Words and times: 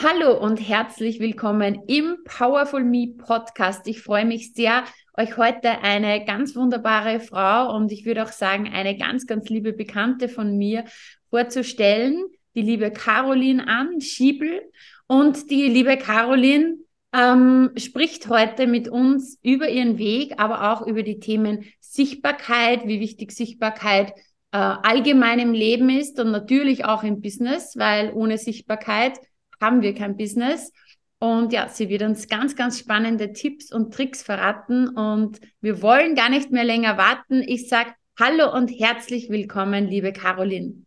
Hallo 0.00 0.38
und 0.38 0.58
herzlich 0.58 1.18
willkommen 1.18 1.82
im 1.88 2.18
Powerful 2.22 2.84
Me 2.84 3.08
Podcast. 3.18 3.88
Ich 3.88 4.00
freue 4.00 4.24
mich 4.24 4.52
sehr, 4.54 4.84
euch 5.16 5.36
heute 5.36 5.82
eine 5.82 6.24
ganz 6.24 6.54
wunderbare 6.54 7.18
Frau 7.18 7.74
und 7.74 7.90
ich 7.90 8.06
würde 8.06 8.22
auch 8.22 8.30
sagen, 8.30 8.70
eine 8.72 8.96
ganz, 8.96 9.26
ganz 9.26 9.48
liebe 9.48 9.72
Bekannte 9.72 10.28
von 10.28 10.56
mir 10.56 10.84
vorzustellen, 11.30 12.22
die 12.54 12.62
liebe 12.62 12.92
Caroline 12.92 13.66
an 13.66 14.00
Schiebel. 14.00 14.70
Und 15.08 15.50
die 15.50 15.66
liebe 15.66 15.96
Caroline 15.96 16.76
ähm, 17.12 17.72
spricht 17.76 18.28
heute 18.28 18.68
mit 18.68 18.88
uns 18.88 19.40
über 19.42 19.68
ihren 19.68 19.98
Weg, 19.98 20.34
aber 20.36 20.72
auch 20.72 20.86
über 20.86 21.02
die 21.02 21.18
Themen 21.18 21.64
Sichtbarkeit, 21.80 22.86
wie 22.86 23.00
wichtig 23.00 23.32
Sichtbarkeit 23.32 24.12
äh, 24.52 24.58
allgemein 24.58 25.40
im 25.40 25.54
Leben 25.54 25.90
ist 25.90 26.20
und 26.20 26.30
natürlich 26.30 26.84
auch 26.84 27.02
im 27.02 27.20
Business, 27.20 27.74
weil 27.76 28.12
ohne 28.12 28.38
Sichtbarkeit 28.38 29.18
haben 29.60 29.82
wir 29.82 29.94
kein 29.94 30.16
Business. 30.16 30.72
Und 31.20 31.52
ja, 31.52 31.68
sie 31.68 31.88
wird 31.88 32.02
uns 32.02 32.28
ganz, 32.28 32.54
ganz 32.54 32.78
spannende 32.78 33.32
Tipps 33.32 33.72
und 33.72 33.92
Tricks 33.92 34.22
verraten. 34.22 34.88
Und 34.88 35.40
wir 35.60 35.82
wollen 35.82 36.14
gar 36.14 36.28
nicht 36.28 36.50
mehr 36.50 36.64
länger 36.64 36.96
warten. 36.96 37.42
Ich 37.42 37.68
sage 37.68 37.92
Hallo 38.20 38.52
und 38.52 38.68
herzlich 38.68 39.30
willkommen, 39.30 39.86
liebe 39.86 40.12
Caroline. 40.12 40.84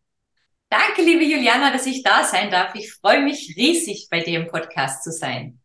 Danke, 0.69 1.01
liebe 1.01 1.23
Juliana, 1.23 1.71
dass 1.71 1.85
ich 1.85 2.03
da 2.03 2.25
sein 2.25 2.51
darf. 2.51 2.75
Ich 2.75 2.91
freue 2.91 3.21
mich 3.21 3.53
riesig, 3.55 4.07
bei 4.11 4.19
dir 4.19 4.41
im 4.41 4.47
Podcast 4.49 5.03
zu 5.03 5.11
sein. 5.11 5.57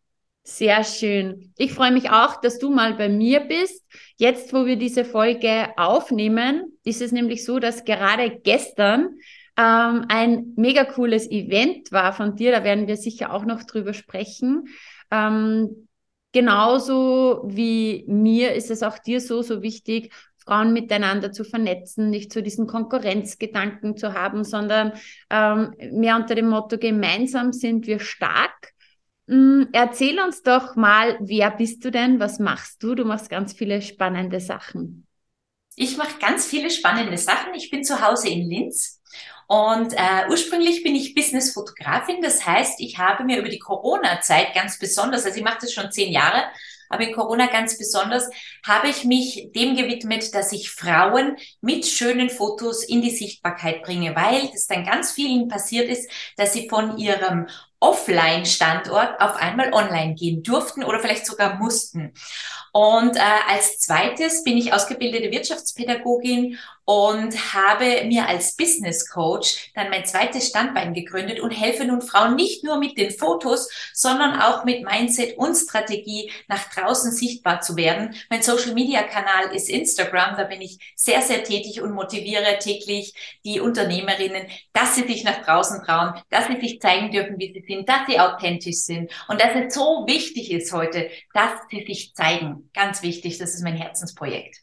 Sehr 0.45 0.85
schön. 0.85 1.53
Ich 1.57 1.73
freue 1.73 1.91
mich 1.91 2.11
auch, 2.11 2.41
dass 2.41 2.61
du 2.61 2.71
mal 2.71 2.95
bei 2.95 3.09
mir 3.09 3.41
bist. 3.41 3.85
Jetzt, 4.17 4.53
wo 4.53 4.65
wir 4.65 4.77
diese 4.77 5.05
Folge 5.05 5.71
aufnehmen, 5.77 6.79
ist 6.85 7.03
es 7.03 7.11
nämlich 7.11 7.45
so, 7.45 7.59
dass 7.59 7.85
gerade 7.85 8.31
gestern 8.31 9.17
ähm, 9.57 10.05
ein 10.09 10.53
mega 10.57 10.85
cooles 10.85 11.31
Event 11.31 11.91
war 11.93 12.13
von 12.13 12.37
dir. 12.37 12.53
Da 12.53 12.65
werden 12.65 12.87
wir 12.87 12.97
sicher 12.97 13.33
auch 13.33 13.45
noch 13.45 13.63
drüber 13.65 13.95
sprechen. 13.95 14.69
Ähm, 15.11 15.89
genauso 16.33 17.43
wie 17.47 18.05
mir 18.09 18.55
ist 18.55 18.71
es 18.71 18.83
auch 18.83 18.99
dir 18.99 19.21
so, 19.21 19.43
so 19.43 19.63
wichtig, 19.63 20.13
Frauen 20.45 20.73
miteinander 20.73 21.33
zu 21.33 21.43
vernetzen, 21.43 22.11
nicht 22.11 22.33
so 22.33 22.41
diesen 22.41 22.67
Konkurrenzgedanken 22.67 23.97
zu 23.97 24.15
haben, 24.15 24.45
sondern 24.45 24.93
ähm, 25.29 25.73
mehr 25.93 26.17
unter 26.17 26.35
dem 26.35 26.49
Motto, 26.49 26.79
gemeinsam 26.79 27.53
sind 27.53 27.87
wir 27.87 27.99
stark. 27.99 28.73
Ähm, 29.29 29.69
erzähl 29.73 30.21
uns 30.21 30.43
doch 30.43 30.77
mal, 30.77 31.19
wer 31.21 31.51
bist 31.51 31.85
du 31.85 31.91
denn? 31.91 32.21
Was 32.21 32.39
machst 32.39 32.83
du? 32.83 32.95
Du 32.95 33.05
machst 33.05 33.29
ganz 33.29 33.55
viele 33.55 33.83
spannende 33.83 34.39
Sachen. 34.39 35.07
Ich 35.75 35.97
mache 35.97 36.19
ganz 36.21 36.47
viele 36.47 36.71
spannende 36.71 37.19
Sachen. 37.19 37.53
Ich 37.55 37.71
bin 37.71 37.83
zu 37.83 38.07
Hause 38.07 38.29
in 38.29 38.49
Linz 38.49 38.96
und 39.47 39.93
äh, 39.93 40.29
ursprünglich 40.29 40.83
bin 40.83 40.95
ich 40.95 41.15
Business-Fotografin. 41.15 42.21
Das 42.21 42.45
heißt, 42.45 42.81
ich 42.81 42.99
habe 42.99 43.25
mir 43.25 43.39
über 43.39 43.49
die 43.49 43.59
Corona-Zeit 43.59 44.55
ganz 44.55 44.79
besonders, 44.79 45.25
also 45.25 45.37
ich 45.37 45.45
mache 45.45 45.59
das 45.61 45.73
schon 45.73 45.93
zehn 45.93 46.13
Jahre, 46.13 46.45
aber 46.89 47.05
in 47.05 47.15
Corona 47.15 47.47
ganz 47.47 47.79
besonders, 47.79 48.29
habe 48.65 48.89
ich 48.89 49.05
mich 49.05 49.51
dem 49.55 49.77
gewidmet, 49.77 50.35
dass 50.35 50.53
ich 50.53 50.71
Frauen 50.71 51.37
mit 51.61 51.87
schönen 51.87 52.31
Fotos 52.31 52.85
in 52.85 53.03
die 53.03 53.11
Sichtbarkeit 53.11 53.83
bringe, 53.83 54.15
weil 54.15 54.51
es 54.55 54.67
dann 54.67 54.85
ganz 54.85 55.13
vielen 55.13 55.49
passiert 55.49 55.89
ist, 55.89 56.11
dass 56.37 56.53
sie 56.53 56.69
von 56.69 56.97
ihrem 56.99 57.49
Offline-Standort 57.81 59.21
auf 59.21 59.37
einmal 59.37 59.73
online 59.73 60.15
gehen 60.15 60.43
durften 60.43 60.83
oder 60.83 61.01
vielleicht 61.01 61.27
sogar 61.27 61.57
mussten. 61.57 62.13
Und 62.73 63.17
äh, 63.17 63.21
als 63.49 63.79
zweites 63.79 64.45
bin 64.45 64.57
ich 64.57 64.73
ausgebildete 64.73 65.31
Wirtschaftspädagogin 65.31 66.59
und 66.87 67.53
habe 67.53 68.05
mir 68.05 68.29
als 68.29 68.55
Business 68.55 69.11
Coach 69.11 69.73
dann 69.75 69.91
mein 69.91 70.07
zweites 70.07 70.47
Standbein 70.47 70.95
gegründet 70.95 71.41
und 71.41 71.51
helfe 71.51 71.85
nun 71.85 72.01
Frauen 72.01 72.37
nicht 72.37 72.63
nur 72.63 72.79
mit 72.79 72.97
den 72.97 73.11
Fotos, 73.11 73.69
sondern 73.93 74.41
auch 74.41 74.65
mit 74.65 74.85
Mindset 74.85 75.37
und 75.37 75.57
Strategie 75.57 76.31
nach 76.47 76.73
draußen 76.73 77.11
sichtbar 77.11 77.61
zu 77.61 77.77
werden. 77.77 78.15
Mein 78.31 78.43
Social 78.43 78.73
Media 78.73 79.03
Kanal 79.03 79.53
ist 79.53 79.69
Instagram, 79.69 80.37
da 80.37 80.45
bin 80.45 80.61
ich 80.61 80.79
sehr, 80.95 81.23
sehr 81.23 81.43
tätig 81.43 81.81
und 81.81 81.93
motiviere 81.93 82.59
täglich 82.61 83.39
die 83.45 83.59
Unternehmerinnen, 83.59 84.47
dass 84.73 84.95
sie 84.95 85.09
sich 85.09 85.25
nach 85.25 85.45
draußen 85.45 85.83
trauen, 85.83 86.15
dass 86.31 86.47
sie 86.47 86.61
sich 86.61 86.81
zeigen 86.81 87.11
dürfen, 87.11 87.37
wie 87.39 87.53
sie 87.53 87.66
sind, 87.67 87.89
dass 87.89 88.07
sie 88.07 88.19
authentisch 88.21 88.77
sind 88.77 89.11
und 89.29 89.41
dass 89.41 89.55
es 89.55 89.75
so 89.75 90.05
wichtig 90.07 90.51
ist 90.53 90.73
heute, 90.73 91.11
dass 91.35 91.53
sie 91.71 91.85
sich 91.87 92.15
zeigen. 92.15 92.71
Ganz 92.75 93.03
wichtig, 93.03 93.39
das 93.39 93.55
ist 93.55 93.63
mein 93.63 93.77
Herzensprojekt. 93.77 94.59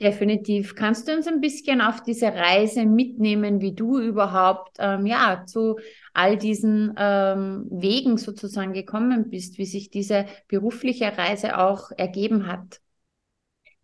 Definitiv. 0.00 0.74
Kannst 0.74 1.06
du 1.06 1.12
uns 1.14 1.28
ein 1.28 1.40
bisschen 1.40 1.80
auf 1.80 2.02
diese 2.02 2.26
Reise 2.26 2.84
mitnehmen, 2.84 3.60
wie 3.60 3.74
du 3.74 3.98
überhaupt 4.00 4.76
ähm, 4.80 5.06
ja 5.06 5.44
zu 5.46 5.78
all 6.12 6.36
diesen 6.36 6.94
ähm, 6.98 7.66
Wegen 7.70 8.18
sozusagen 8.18 8.72
gekommen 8.72 9.30
bist, 9.30 9.56
wie 9.56 9.66
sich 9.66 9.90
diese 9.90 10.26
berufliche 10.48 11.16
Reise 11.16 11.58
auch 11.58 11.90
ergeben 11.96 12.48
hat? 12.48 12.80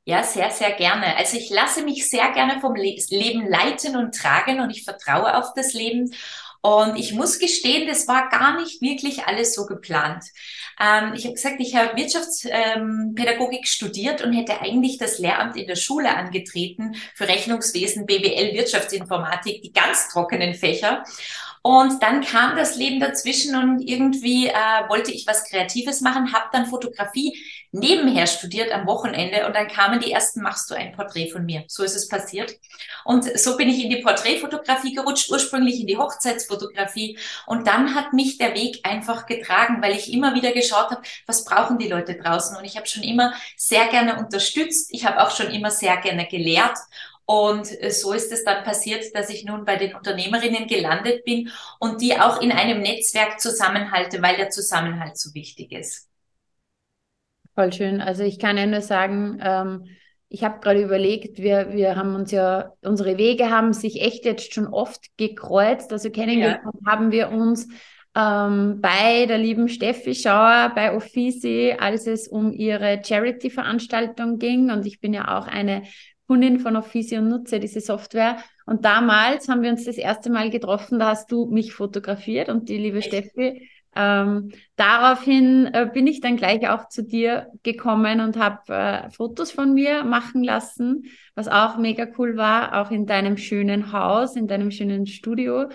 Ja, 0.04 0.24
sehr, 0.24 0.50
sehr 0.50 0.72
gerne. 0.72 1.16
Also 1.16 1.36
ich 1.36 1.50
lasse 1.50 1.84
mich 1.84 2.08
sehr 2.08 2.32
gerne 2.32 2.60
vom 2.60 2.74
Le 2.74 2.96
Leben 3.10 3.46
leiten 3.46 3.96
und 3.96 4.14
tragen 4.14 4.60
und 4.60 4.70
ich 4.70 4.82
vertraue 4.82 5.36
auf 5.36 5.52
das 5.54 5.72
Leben. 5.72 6.12
Und 6.62 6.96
ich 6.96 7.12
muss 7.12 7.38
gestehen, 7.38 7.88
das 7.88 8.06
war 8.06 8.28
gar 8.28 8.60
nicht 8.60 8.82
wirklich 8.82 9.24
alles 9.24 9.54
so 9.54 9.64
geplant. 9.64 10.24
Ähm, 10.78 11.14
ich 11.14 11.24
habe 11.24 11.34
gesagt, 11.34 11.56
ich 11.58 11.74
habe 11.74 11.96
Wirtschaftspädagogik 11.96 13.60
ähm, 13.60 13.64
studiert 13.64 14.22
und 14.22 14.34
hätte 14.34 14.60
eigentlich 14.60 14.98
das 14.98 15.18
Lehramt 15.18 15.56
in 15.56 15.66
der 15.66 15.76
Schule 15.76 16.14
angetreten 16.14 16.96
für 17.14 17.28
Rechnungswesen, 17.28 18.04
BWL, 18.04 18.54
Wirtschaftsinformatik, 18.54 19.62
die 19.62 19.72
ganz 19.72 20.08
trockenen 20.10 20.54
Fächer. 20.54 21.02
Und 21.62 22.02
dann 22.02 22.22
kam 22.22 22.56
das 22.56 22.76
Leben 22.76 23.00
dazwischen 23.00 23.54
und 23.54 23.80
irgendwie 23.80 24.46
äh, 24.46 24.88
wollte 24.88 25.12
ich 25.12 25.26
was 25.26 25.44
Kreatives 25.44 26.00
machen, 26.00 26.32
habe 26.32 26.46
dann 26.52 26.66
Fotografie 26.66 27.36
nebenher 27.72 28.26
studiert 28.26 28.72
am 28.72 28.86
Wochenende 28.86 29.46
und 29.46 29.54
dann 29.54 29.68
kamen 29.68 30.00
die 30.00 30.10
ersten, 30.10 30.40
machst 30.40 30.70
du 30.70 30.74
ein 30.74 30.92
Porträt 30.92 31.28
von 31.28 31.44
mir. 31.44 31.64
So 31.68 31.84
ist 31.84 31.94
es 31.94 32.08
passiert. 32.08 32.58
Und 33.04 33.38
so 33.38 33.56
bin 33.56 33.68
ich 33.68 33.84
in 33.84 33.90
die 33.90 34.02
Porträtfotografie 34.02 34.94
gerutscht, 34.94 35.30
ursprünglich 35.30 35.80
in 35.80 35.86
die 35.86 35.98
Hochzeitsfotografie. 35.98 37.18
Und 37.46 37.66
dann 37.66 37.94
hat 37.94 38.12
mich 38.14 38.38
der 38.38 38.54
Weg 38.54 38.80
einfach 38.82 39.26
getragen, 39.26 39.82
weil 39.82 39.92
ich 39.92 40.12
immer 40.12 40.34
wieder 40.34 40.52
geschaut 40.52 40.90
habe, 40.90 41.02
was 41.26 41.44
brauchen 41.44 41.78
die 41.78 41.88
Leute 41.88 42.16
draußen. 42.16 42.56
Und 42.56 42.64
ich 42.64 42.76
habe 42.76 42.86
schon 42.86 43.02
immer 43.02 43.34
sehr 43.56 43.86
gerne 43.88 44.18
unterstützt. 44.18 44.88
Ich 44.92 45.04
habe 45.04 45.22
auch 45.22 45.30
schon 45.30 45.50
immer 45.50 45.70
sehr 45.70 45.98
gerne 45.98 46.26
gelehrt. 46.26 46.78
Und 47.30 47.68
so 47.92 48.12
ist 48.12 48.32
es 48.32 48.42
dann 48.42 48.64
passiert, 48.64 49.04
dass 49.14 49.30
ich 49.30 49.44
nun 49.44 49.64
bei 49.64 49.76
den 49.76 49.94
Unternehmerinnen 49.94 50.66
gelandet 50.66 51.24
bin 51.24 51.48
und 51.78 52.00
die 52.00 52.18
auch 52.18 52.42
in 52.42 52.50
einem 52.50 52.80
Netzwerk 52.80 53.38
zusammenhalte, 53.40 54.20
weil 54.20 54.36
der 54.36 54.50
Zusammenhalt 54.50 55.16
so 55.16 55.32
wichtig 55.32 55.70
ist. 55.70 56.08
Voll 57.54 57.72
schön. 57.72 58.00
Also 58.00 58.24
ich 58.24 58.40
kann 58.40 58.58
ja 58.58 58.66
nur 58.66 58.80
sagen, 58.80 59.38
ähm, 59.40 59.84
ich 60.28 60.42
habe 60.42 60.58
gerade 60.58 60.82
überlegt, 60.82 61.38
wir, 61.38 61.72
wir 61.72 61.94
haben 61.94 62.16
uns 62.16 62.32
ja, 62.32 62.72
unsere 62.82 63.16
Wege 63.16 63.48
haben 63.48 63.74
sich 63.74 64.02
echt 64.02 64.24
jetzt 64.24 64.52
schon 64.52 64.66
oft 64.66 65.16
gekreuzt. 65.16 65.92
Also 65.92 66.10
kennengelernt 66.10 66.64
ja. 66.64 66.90
haben 66.90 67.12
wir 67.12 67.30
uns 67.30 67.68
ähm, 68.16 68.80
bei 68.80 69.26
der 69.26 69.38
lieben 69.38 69.68
Steffi 69.68 70.16
Schauer 70.16 70.72
bei 70.74 70.96
Offici, 70.96 71.76
als 71.78 72.08
es 72.08 72.26
um 72.26 72.52
ihre 72.52 73.00
Charity-Veranstaltung 73.04 74.40
ging. 74.40 74.72
Und 74.72 74.84
ich 74.84 74.98
bin 74.98 75.14
ja 75.14 75.38
auch 75.38 75.46
eine 75.46 75.84
Kundin 76.30 76.60
von 76.60 76.76
Offici 76.76 77.18
und 77.18 77.26
nutze 77.26 77.58
diese 77.58 77.80
Software. 77.80 78.36
Und 78.64 78.84
damals 78.84 79.48
haben 79.48 79.62
wir 79.62 79.70
uns 79.70 79.84
das 79.84 79.96
erste 79.96 80.30
Mal 80.30 80.48
getroffen, 80.48 81.00
da 81.00 81.08
hast 81.08 81.32
du 81.32 81.46
mich 81.46 81.72
fotografiert 81.72 82.48
und 82.48 82.68
die 82.68 82.78
liebe 82.78 83.02
Steffi. 83.02 83.68
Ähm, 83.96 84.52
daraufhin 84.76 85.66
äh, 85.72 85.90
bin 85.92 86.06
ich 86.06 86.20
dann 86.20 86.36
gleich 86.36 86.68
auch 86.68 86.88
zu 86.88 87.02
dir 87.02 87.48
gekommen 87.64 88.20
und 88.20 88.36
habe 88.36 88.72
äh, 88.72 89.10
Fotos 89.10 89.50
von 89.50 89.74
mir 89.74 90.04
machen 90.04 90.44
lassen, 90.44 91.06
was 91.34 91.48
auch 91.48 91.78
mega 91.78 92.06
cool 92.16 92.36
war, 92.36 92.80
auch 92.80 92.92
in 92.92 93.06
deinem 93.06 93.36
schönen 93.36 93.90
Haus, 93.90 94.36
in 94.36 94.46
deinem 94.46 94.70
schönen 94.70 95.06
Studio. 95.06 95.68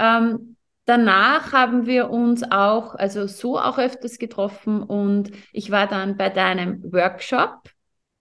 Ähm, 0.00 0.56
danach 0.86 1.52
haben 1.52 1.84
wir 1.84 2.08
uns 2.08 2.50
auch, 2.50 2.94
also 2.94 3.26
so 3.26 3.58
auch 3.58 3.76
öfters 3.76 4.18
getroffen 4.18 4.82
und 4.82 5.32
ich 5.52 5.70
war 5.70 5.86
dann 5.86 6.16
bei 6.16 6.30
deinem 6.30 6.82
Workshop 6.94 7.68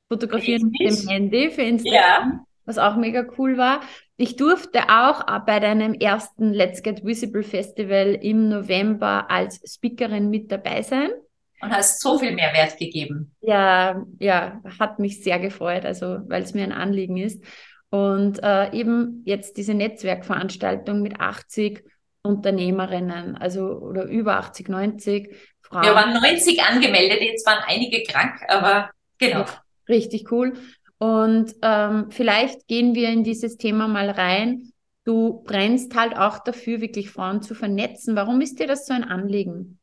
Fotografieren 0.09 0.71
mit 0.71 0.89
dem 0.89 1.07
Handy 1.09 1.49
für 1.51 1.63
Instagram, 1.63 1.93
ja. 1.93 2.45
was 2.65 2.77
auch 2.77 2.95
mega 2.95 3.25
cool 3.37 3.57
war. 3.57 3.81
ich 4.15 4.35
durfte 4.35 4.89
auch 4.89 5.23
bei 5.45 5.59
deinem 5.59 5.93
ersten 5.93 6.53
Let's 6.53 6.81
Get 6.81 7.03
Visible 7.05 7.43
Festival 7.43 8.17
im 8.21 8.49
November 8.49 9.29
als 9.29 9.61
Speakerin 9.65 10.29
mit 10.29 10.51
dabei 10.51 10.81
sein. 10.81 11.11
Und 11.59 11.71
hast 11.71 12.01
so 12.01 12.19
viel 12.19 12.33
Mehrwert 12.33 12.77
gegeben. 12.77 13.35
Ja, 13.41 14.05
ja, 14.19 14.61
hat 14.79 14.99
mich 14.99 15.23
sehr 15.23 15.39
gefreut, 15.39 15.85
also 15.85 16.19
weil 16.27 16.43
es 16.43 16.53
mir 16.53 16.63
ein 16.63 16.71
Anliegen 16.71 17.17
ist. 17.17 17.43
Und 17.89 18.43
äh, 18.43 18.71
eben 18.73 19.23
jetzt 19.25 19.57
diese 19.57 19.73
Netzwerkveranstaltung 19.73 21.01
mit 21.01 21.19
80 21.19 21.83
Unternehmerinnen, 22.21 23.37
also 23.37 23.79
oder 23.79 24.03
über 24.03 24.37
80, 24.37 24.69
90 24.69 25.35
Frauen. 25.61 25.83
Wir 25.83 25.95
waren 25.95 26.13
90 26.13 26.61
angemeldet, 26.63 27.21
jetzt 27.21 27.45
waren 27.45 27.63
einige 27.65 28.03
krank, 28.03 28.39
aber 28.47 28.91
genau. 29.17 29.39
Ja, 29.39 29.63
richtig 29.89 30.31
cool. 30.31 30.53
Und 30.99 31.55
ähm, 31.61 32.09
vielleicht 32.09 32.67
gehen 32.67 32.95
wir 32.95 33.09
in 33.09 33.23
dieses 33.23 33.57
Thema 33.57 33.87
mal 33.87 34.09
rein. 34.09 34.71
Du 35.03 35.43
brennst 35.45 35.95
halt 35.95 36.17
auch 36.17 36.39
dafür, 36.39 36.81
wirklich 36.81 37.09
Frauen 37.09 37.41
zu 37.41 37.55
vernetzen. 37.55 38.15
Warum 38.15 38.41
ist 38.41 38.59
dir 38.59 38.67
das 38.67 38.85
so 38.85 38.93
ein 38.93 39.03
Anliegen? 39.03 39.79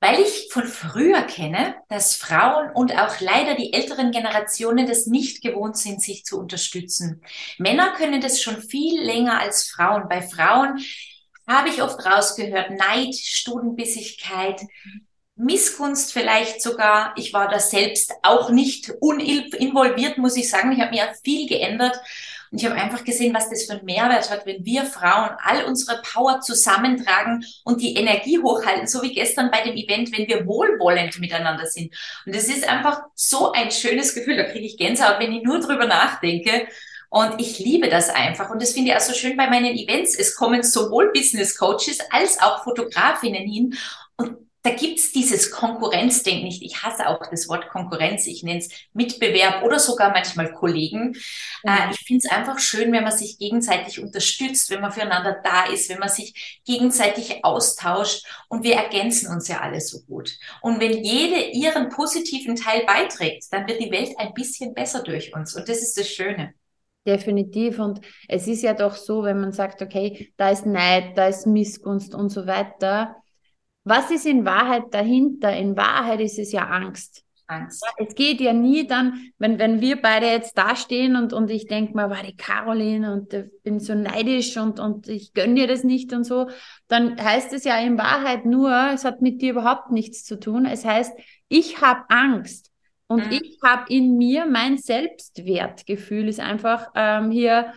Weil 0.00 0.20
ich 0.20 0.48
von 0.52 0.64
früher 0.64 1.22
kenne, 1.22 1.74
dass 1.88 2.16
Frauen 2.16 2.70
und 2.74 2.96
auch 2.96 3.20
leider 3.20 3.54
die 3.54 3.72
älteren 3.72 4.12
Generationen 4.12 4.86
das 4.86 5.06
nicht 5.06 5.42
gewohnt 5.42 5.76
sind, 5.76 6.02
sich 6.02 6.24
zu 6.24 6.38
unterstützen. 6.38 7.22
Männer 7.58 7.94
können 7.94 8.20
das 8.20 8.40
schon 8.40 8.62
viel 8.62 9.02
länger 9.02 9.40
als 9.40 9.68
Frauen. 9.68 10.08
Bei 10.08 10.22
Frauen 10.22 10.78
habe 11.48 11.68
ich 11.70 11.82
oft 11.82 12.04
rausgehört, 12.04 12.70
Neid, 12.72 13.14
Studenbissigkeit, 13.14 14.60
Missgunst 15.36 16.12
vielleicht 16.12 16.62
sogar. 16.62 17.12
Ich 17.16 17.32
war 17.32 17.48
da 17.48 17.58
selbst 17.58 18.12
auch 18.22 18.50
nicht 18.50 18.90
uninvolviert, 19.00 20.18
muss 20.18 20.36
ich 20.36 20.48
sagen. 20.48 20.72
Ich 20.72 20.80
habe 20.80 20.90
mir 20.90 21.08
viel 21.22 21.48
geändert. 21.48 22.00
Und 22.50 22.62
ich 22.62 22.66
habe 22.66 22.80
einfach 22.80 23.04
gesehen, 23.04 23.34
was 23.34 23.50
das 23.50 23.64
für 23.64 23.72
einen 23.72 23.84
Mehrwert 23.84 24.30
hat, 24.30 24.46
wenn 24.46 24.64
wir 24.64 24.84
Frauen 24.84 25.30
all 25.42 25.64
unsere 25.64 26.00
Power 26.02 26.40
zusammentragen 26.40 27.44
und 27.64 27.82
die 27.82 27.96
Energie 27.96 28.38
hochhalten, 28.38 28.86
so 28.86 29.02
wie 29.02 29.12
gestern 29.12 29.50
bei 29.50 29.62
dem 29.62 29.76
Event, 29.76 30.16
wenn 30.16 30.28
wir 30.28 30.46
wohlwollend 30.46 31.18
miteinander 31.18 31.66
sind. 31.66 31.94
Und 32.24 32.34
das 32.34 32.44
ist 32.44 32.66
einfach 32.68 33.02
so 33.14 33.52
ein 33.52 33.70
schönes 33.70 34.14
Gefühl. 34.14 34.36
Da 34.36 34.44
kriege 34.44 34.64
ich 34.64 34.78
Gänsehaut, 34.78 35.18
wenn 35.18 35.32
ich 35.32 35.42
nur 35.42 35.58
drüber 35.60 35.86
nachdenke. 35.86 36.68
Und 37.10 37.40
ich 37.40 37.58
liebe 37.58 37.88
das 37.88 38.10
einfach. 38.10 38.50
Und 38.50 38.62
das 38.62 38.72
finde 38.72 38.90
ich 38.90 38.96
auch 38.96 39.00
so 39.00 39.12
schön 39.12 39.36
bei 39.36 39.50
meinen 39.50 39.76
Events. 39.76 40.16
Es 40.18 40.34
kommen 40.34 40.62
sowohl 40.62 41.12
Business 41.12 41.56
Coaches 41.56 41.98
als 42.10 42.40
auch 42.40 42.62
Fotografinnen 42.64 43.46
hin. 43.48 43.74
Und 44.16 44.45
da 44.66 44.72
gibt's 44.72 45.12
dieses 45.12 45.52
Konkurrenzdenken 45.52 46.42
nicht. 46.42 46.60
Ich 46.60 46.82
hasse 46.82 47.08
auch 47.08 47.20
das 47.30 47.48
Wort 47.48 47.68
Konkurrenz. 47.68 48.26
Ich 48.26 48.42
nenne 48.42 48.58
es 48.58 48.68
Mitbewerb 48.92 49.62
oder 49.62 49.78
sogar 49.78 50.10
manchmal 50.10 50.52
Kollegen. 50.52 51.10
Mhm. 51.10 51.68
Äh, 51.70 51.90
ich 51.92 52.00
finde 52.00 52.26
es 52.26 52.32
einfach 52.32 52.58
schön, 52.58 52.90
wenn 52.90 53.04
man 53.04 53.16
sich 53.16 53.38
gegenseitig 53.38 54.00
unterstützt, 54.00 54.68
wenn 54.70 54.80
man 54.80 54.90
füreinander 54.90 55.40
da 55.44 55.66
ist, 55.66 55.88
wenn 55.88 56.00
man 56.00 56.08
sich 56.08 56.60
gegenseitig 56.66 57.44
austauscht. 57.44 58.26
Und 58.48 58.64
wir 58.64 58.74
ergänzen 58.74 59.32
uns 59.32 59.46
ja 59.46 59.60
alle 59.60 59.80
so 59.80 60.00
gut. 60.02 60.32
Und 60.62 60.80
wenn 60.80 61.04
jede 61.04 61.50
ihren 61.52 61.88
positiven 61.88 62.56
Teil 62.56 62.84
beiträgt, 62.86 63.44
dann 63.52 63.68
wird 63.68 63.80
die 63.80 63.92
Welt 63.92 64.18
ein 64.18 64.34
bisschen 64.34 64.74
besser 64.74 65.04
durch 65.04 65.32
uns. 65.32 65.54
Und 65.54 65.68
das 65.68 65.78
ist 65.78 65.96
das 65.96 66.08
Schöne. 66.08 66.54
Definitiv. 67.06 67.78
Und 67.78 68.00
es 68.26 68.48
ist 68.48 68.62
ja 68.62 68.74
doch 68.74 68.96
so, 68.96 69.22
wenn 69.22 69.40
man 69.40 69.52
sagt, 69.52 69.80
okay, 69.80 70.32
da 70.36 70.50
ist 70.50 70.66
Neid, 70.66 71.16
da 71.16 71.28
ist 71.28 71.46
Missgunst 71.46 72.16
und 72.16 72.30
so 72.30 72.48
weiter 72.48 73.22
was 73.86 74.10
ist 74.10 74.26
in 74.26 74.44
Wahrheit 74.44 74.92
dahinter? 74.92 75.56
In 75.56 75.76
Wahrheit 75.76 76.20
ist 76.20 76.38
es 76.40 76.50
ja 76.50 76.66
Angst. 76.66 77.24
Angst. 77.46 77.84
Es 77.98 78.16
geht 78.16 78.40
ja 78.40 78.52
nie 78.52 78.88
dann, 78.88 79.30
wenn, 79.38 79.60
wenn 79.60 79.80
wir 79.80 80.02
beide 80.02 80.26
jetzt 80.26 80.58
dastehen 80.58 81.14
und, 81.14 81.32
und 81.32 81.48
ich 81.50 81.66
denke 81.66 81.94
mal, 81.94 82.10
war 82.10 82.24
die 82.24 82.36
Caroline 82.36 83.12
und 83.12 83.32
äh, 83.32 83.48
bin 83.62 83.78
so 83.78 83.94
neidisch 83.94 84.56
und, 84.56 84.80
und 84.80 85.08
ich 85.08 85.32
gönne 85.32 85.54
dir 85.54 85.66
das 85.68 85.84
nicht 85.84 86.12
und 86.12 86.24
so, 86.24 86.50
dann 86.88 87.16
heißt 87.16 87.52
es 87.52 87.62
ja 87.62 87.78
in 87.78 87.96
Wahrheit 87.96 88.44
nur, 88.44 88.90
es 88.92 89.04
hat 89.04 89.22
mit 89.22 89.40
dir 89.40 89.52
überhaupt 89.52 89.92
nichts 89.92 90.24
zu 90.24 90.40
tun. 90.40 90.66
Es 90.66 90.84
heißt, 90.84 91.16
ich 91.48 91.80
habe 91.80 92.02
Angst 92.08 92.72
und 93.06 93.26
mhm. 93.26 93.32
ich 93.32 93.58
habe 93.64 93.84
in 93.88 94.16
mir 94.16 94.46
mein 94.46 94.78
Selbstwertgefühl 94.78 96.26
ist 96.26 96.40
einfach 96.40 96.90
ähm, 96.96 97.30
hier 97.30 97.72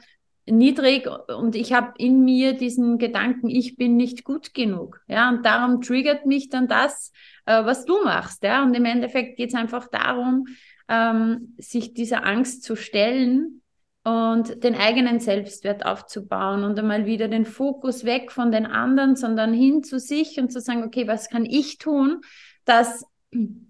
niedrig 0.49 1.07
und 1.27 1.55
ich 1.55 1.73
habe 1.73 1.93
in 1.97 2.23
mir 2.23 2.53
diesen 2.53 2.97
Gedanken, 2.97 3.49
ich 3.49 3.75
bin 3.75 3.97
nicht 3.97 4.23
gut 4.23 4.53
genug. 4.53 5.01
Ja, 5.07 5.29
und 5.29 5.45
darum 5.45 5.81
triggert 5.81 6.25
mich 6.25 6.49
dann 6.49 6.67
das, 6.67 7.11
äh, 7.45 7.63
was 7.65 7.85
du 7.85 8.03
machst. 8.03 8.43
Ja, 8.43 8.63
und 8.63 8.73
im 8.73 8.85
Endeffekt 8.85 9.37
geht 9.37 9.49
es 9.49 9.55
einfach 9.55 9.87
darum, 9.87 10.47
ähm, 10.87 11.55
sich 11.57 11.93
dieser 11.93 12.25
Angst 12.25 12.63
zu 12.63 12.75
stellen 12.75 13.61
und 14.03 14.63
den 14.63 14.75
eigenen 14.75 15.19
Selbstwert 15.19 15.85
aufzubauen 15.85 16.63
und 16.63 16.79
einmal 16.79 17.05
wieder 17.05 17.27
den 17.27 17.45
Fokus 17.45 18.05
weg 18.05 18.31
von 18.31 18.51
den 18.51 18.65
anderen, 18.65 19.15
sondern 19.15 19.53
hin 19.53 19.83
zu 19.83 19.99
sich 19.99 20.39
und 20.39 20.51
zu 20.51 20.61
sagen, 20.61 20.83
okay, 20.83 21.07
was 21.07 21.29
kann 21.29 21.45
ich 21.45 21.77
tun, 21.77 22.21
dass, 22.65 23.05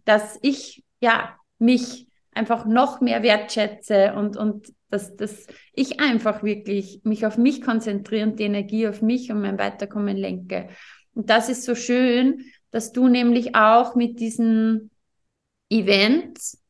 dass 0.05 0.37
ich 0.41 0.83
ja 1.01 1.35
mich 1.57 2.08
einfach 2.39 2.65
noch 2.65 3.01
mehr 3.01 3.21
wertschätze 3.21 4.13
und, 4.13 4.37
und 4.37 4.73
dass, 4.89 5.15
dass 5.15 5.45
ich 5.73 5.99
einfach 5.99 6.41
wirklich 6.41 7.01
mich 7.03 7.25
auf 7.25 7.37
mich 7.37 7.61
konzentriere 7.61 8.27
und 8.27 8.39
die 8.39 8.45
Energie 8.45 8.87
auf 8.87 9.01
mich 9.01 9.31
und 9.31 9.41
mein 9.41 9.59
Weiterkommen 9.59 10.17
lenke. 10.17 10.69
Und 11.13 11.29
das 11.29 11.49
ist 11.49 11.63
so 11.63 11.75
schön, 11.75 12.45
dass 12.71 12.91
du 12.91 13.07
nämlich 13.07 13.55
auch 13.55 13.95
mit 13.95 14.19
diesen 14.19 14.89
Events 15.69 16.63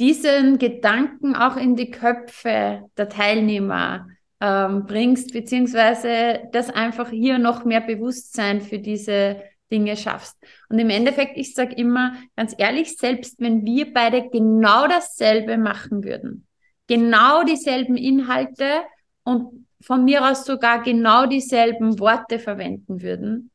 diesen 0.00 0.58
Gedanken 0.58 1.36
auch 1.36 1.56
in 1.56 1.76
die 1.76 1.90
Köpfe 1.90 2.88
der 2.96 3.08
Teilnehmer 3.08 4.08
ähm, 4.40 4.86
bringst, 4.86 5.32
beziehungsweise 5.32 6.48
das 6.52 6.70
einfach 6.70 7.10
hier 7.10 7.38
noch 7.38 7.64
mehr 7.64 7.80
Bewusstsein 7.80 8.60
für 8.60 8.78
diese 8.78 9.42
Dinge 9.74 9.96
schaffst. 9.96 10.36
Und 10.68 10.78
im 10.78 10.88
Endeffekt, 10.88 11.36
ich 11.36 11.54
sage 11.54 11.74
immer 11.74 12.14
ganz 12.36 12.54
ehrlich, 12.56 12.96
selbst 12.96 13.40
wenn 13.40 13.64
wir 13.64 13.92
beide 13.92 14.30
genau 14.30 14.86
dasselbe 14.86 15.58
machen 15.58 16.04
würden, 16.04 16.46
genau 16.86 17.42
dieselben 17.42 17.96
Inhalte 17.96 18.82
und 19.24 19.66
von 19.82 20.04
mir 20.04 20.24
aus 20.24 20.44
sogar 20.44 20.82
genau 20.82 21.26
dieselben 21.26 21.98
Worte 21.98 22.38
verwenden 22.38 23.02
würden, 23.02 23.50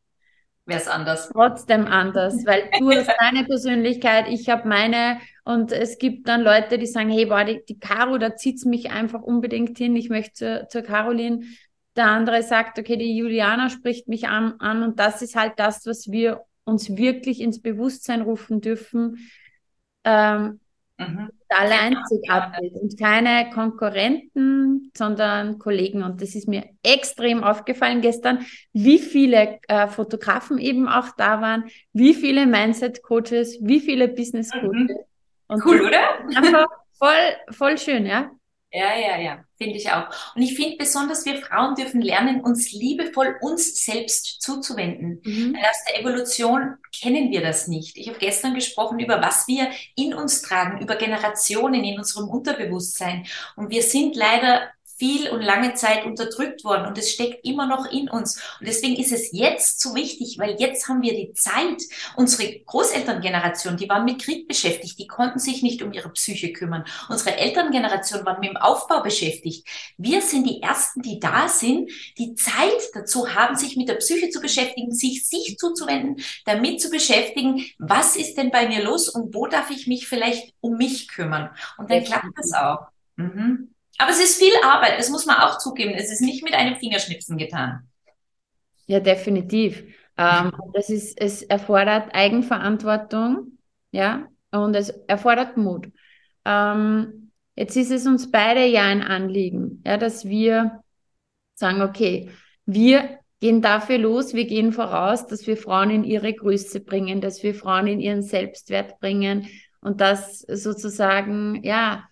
wäre 0.66 0.82
es 0.82 0.88
anders. 0.88 1.30
Trotzdem 1.30 1.88
anders, 1.88 2.46
weil 2.46 2.70
du 2.78 2.92
hast 2.96 3.10
deine 3.20 3.46
Persönlichkeit, 3.46 4.28
ich 4.30 4.50
habe 4.50 4.68
meine 4.68 5.20
und 5.44 5.72
es 5.72 5.98
gibt 5.98 6.28
dann 6.28 6.42
Leute, 6.42 6.78
die 6.78 6.86
sagen, 6.86 7.10
hey, 7.10 7.26
boah, 7.26 7.44
die, 7.44 7.64
die 7.68 7.80
Caro, 7.80 8.18
da 8.20 8.36
zieht 8.36 8.58
es 8.58 8.66
mich 8.66 8.92
einfach 8.92 9.22
unbedingt 9.22 9.78
hin, 9.78 9.96
ich 9.96 10.10
möchte 10.10 10.34
zur, 10.34 10.70
zur 10.70 10.82
Caroline. 10.84 11.42
Der 11.96 12.06
andere 12.08 12.44
sagt, 12.44 12.80
okay, 12.80 12.98
die 12.98 13.18
Juliana 13.18 13.70
spricht 13.70 14.08
mich 14.08 14.28
an, 14.28 14.56
an 14.60 14.84
und 14.84 15.00
das 15.00 15.22
ist 15.22 15.36
halt 15.36 15.54
das, 15.58 15.86
was 15.86 16.12
wir 16.12 16.44
uns 16.64 16.96
wirklich 16.96 17.42
ins 17.42 17.62
Bewusstsein 17.62 18.22
rufen 18.22 18.62
dürfen. 18.62 19.30
Ähm, 20.04 20.60
mhm 20.98 21.30
alle 21.50 21.80
einzigartig 21.80 22.74
und 22.74 23.00
keine 23.00 23.50
Konkurrenten, 23.50 24.92
sondern 24.96 25.58
Kollegen. 25.58 26.04
Und 26.04 26.22
das 26.22 26.36
ist 26.36 26.48
mir 26.48 26.66
extrem 26.84 27.44
aufgefallen 27.44 28.02
gestern, 28.02 28.46
wie 28.72 29.00
viele 29.00 29.60
äh, 29.68 29.88
Fotografen 29.88 30.60
eben 30.60 30.88
auch 30.88 31.10
da 31.18 31.42
waren, 31.42 31.66
wie 31.92 32.14
viele 32.14 32.46
Mindset-Coaches, 32.46 33.60
wie 33.62 33.80
viele 33.80 34.08
Business-Coaches. 34.08 34.96
Mhm. 35.50 35.62
Cool, 35.66 35.82
oder? 35.82 36.20
Einfach 36.36 36.68
voll, 36.98 37.36
voll 37.50 37.78
schön, 37.78 38.06
ja. 38.06 38.30
Ja, 38.72 38.96
ja, 38.96 39.18
ja, 39.18 39.44
finde 39.58 39.78
ich 39.78 39.90
auch. 39.92 40.08
Und 40.36 40.44
ich 40.44 40.56
finde 40.56 40.78
besonders, 40.78 41.26
wir 41.26 41.42
Frauen 41.42 41.74
dürfen 41.74 42.02
lernen, 42.02 42.42
uns 42.42 42.72
liebevoll 42.72 43.36
uns 43.42 43.84
selbst 43.84 44.44
zuzuwenden. 44.44 45.22
Mhm. 45.26 45.56
Aus 45.56 45.78
der 45.88 46.02
Evolution 46.02 46.76
kennen 47.02 47.32
wir 47.32 47.42
das 47.42 47.68
nicht. 47.68 47.98
Ich 47.98 48.08
habe 48.10 48.20
gestern 48.20 48.54
gesprochen 48.54 49.00
über 49.00 49.22
was 49.22 49.48
wir 49.48 49.72
in 49.96 50.14
uns 50.14 50.44
tragen, 50.44 50.82
über 50.84 50.98
Generationen 50.98 51.84
in 51.84 51.98
unserem 51.98 52.30
Unterbewusstsein. 52.30 53.26
Und 53.56 53.72
wir 53.72 53.82
sind 53.82 54.16
leider 54.16 54.70
viel 55.00 55.30
und 55.30 55.42
lange 55.42 55.74
Zeit 55.74 56.06
unterdrückt 56.06 56.64
worden 56.64 56.86
und 56.86 56.98
es 56.98 57.12
steckt 57.12 57.46
immer 57.46 57.66
noch 57.66 57.90
in 57.90 58.10
uns. 58.10 58.36
Und 58.60 58.68
deswegen 58.68 58.96
ist 58.98 59.14
es 59.14 59.32
jetzt 59.32 59.80
so 59.80 59.96
wichtig, 59.96 60.38
weil 60.38 60.58
jetzt 60.60 60.88
haben 60.88 61.02
wir 61.02 61.14
die 61.14 61.32
Zeit. 61.34 61.82
Unsere 62.18 62.60
Großelterngeneration, 62.66 63.78
die 63.78 63.88
waren 63.88 64.06
mit 64.06 64.22
Krieg 64.22 64.48
beschäftigt, 64.48 65.00
die 65.00 65.08
konnten 65.08 65.40
sich 65.40 65.64
nicht 65.64 65.82
um 65.82 65.94
ihre 65.94 66.10
Psyche 66.10 66.52
kümmern. 66.52 66.84
Unsere 67.08 67.38
Elterngeneration 67.38 68.26
waren 68.26 68.42
mit 68.42 68.50
dem 68.50 68.58
Aufbau 68.58 69.02
beschäftigt. 69.02 69.66
Wir 69.98 70.22
sind 70.22 70.46
die 70.46 70.62
Ersten, 70.62 71.02
die 71.02 71.20
da 71.20 71.48
sind, 71.48 71.90
die 72.18 72.36
Zeit 72.36 72.82
dazu 72.94 73.34
haben, 73.34 73.56
sich 73.56 73.78
mit 73.78 73.88
der 73.88 73.96
Psyche 73.96 74.30
zu 74.30 74.42
beschäftigen, 74.42 74.94
sich 74.94 75.26
sich 75.26 75.58
zuzuwenden, 75.58 76.18
damit 76.46 76.82
zu 76.82 76.90
beschäftigen, 76.90 77.64
was 77.78 78.16
ist 78.16 78.36
denn 78.36 78.52
bei 78.52 78.68
mir 78.68 78.84
los 78.84 79.08
und 79.08 79.34
wo 79.34 79.48
darf 79.48 79.70
ich 79.70 79.88
mich 79.88 80.08
vielleicht 80.08 80.54
um 80.60 80.78
mich 80.78 81.08
kümmern. 81.08 81.50
Und 81.78 81.90
dann 81.90 82.04
klappt 82.04 82.38
das 82.38 82.54
auch. 82.54 82.88
Mhm. 83.16 83.74
Aber 84.00 84.10
es 84.10 84.20
ist 84.20 84.40
viel 84.40 84.54
Arbeit, 84.64 84.98
das 84.98 85.10
muss 85.12 85.28
man 85.28 85.38
auch 85.38 85.60
zugeben. 85.60 85.94
Es 85.94 86.12
ist 86.12 86.22
nicht 86.22 86.44
mit 86.44 86.54
einem 86.54 86.76
Fingerschnipsen 86.78 87.38
getan. 87.38 87.88
Ja, 88.88 89.00
definitiv. 89.00 89.84
Ähm, 90.18 90.52
das 90.74 90.90
ist, 90.90 91.22
es 91.22 91.44
erfordert 91.44 92.16
Eigenverantwortung, 92.16 93.60
ja, 93.92 94.28
und 94.52 94.76
es 94.76 94.90
erfordert 95.08 95.58
Mut. 95.58 95.92
Ähm, 96.44 97.20
Jetzt 97.60 97.76
ist 97.76 97.92
es 97.92 98.08
uns 98.08 98.32
beide 98.32 98.66
ja 98.66 98.84
ein 98.84 99.02
Anliegen, 99.02 99.84
ja, 99.86 99.98
dass 99.98 100.24
wir 100.24 100.82
sagen, 101.56 101.82
okay, 101.82 102.30
wir 102.66 103.20
gehen 103.42 103.62
dafür 103.62 103.98
los, 103.98 104.34
wir 104.34 104.46
gehen 104.46 104.72
voraus, 104.72 105.28
dass 105.28 105.46
wir 105.46 105.58
Frauen 105.58 105.90
in 105.90 106.06
ihre 106.06 106.34
Größe 106.34 106.80
bringen, 106.80 107.20
dass 107.20 107.44
wir 107.44 107.54
Frauen 107.54 107.88
in 107.88 108.00
ihren 108.00 108.22
Selbstwert 108.22 109.02
bringen 109.02 109.50
und 109.82 110.00
dass 110.00 110.40
sozusagen, 110.40 111.62
ja, 111.66 112.06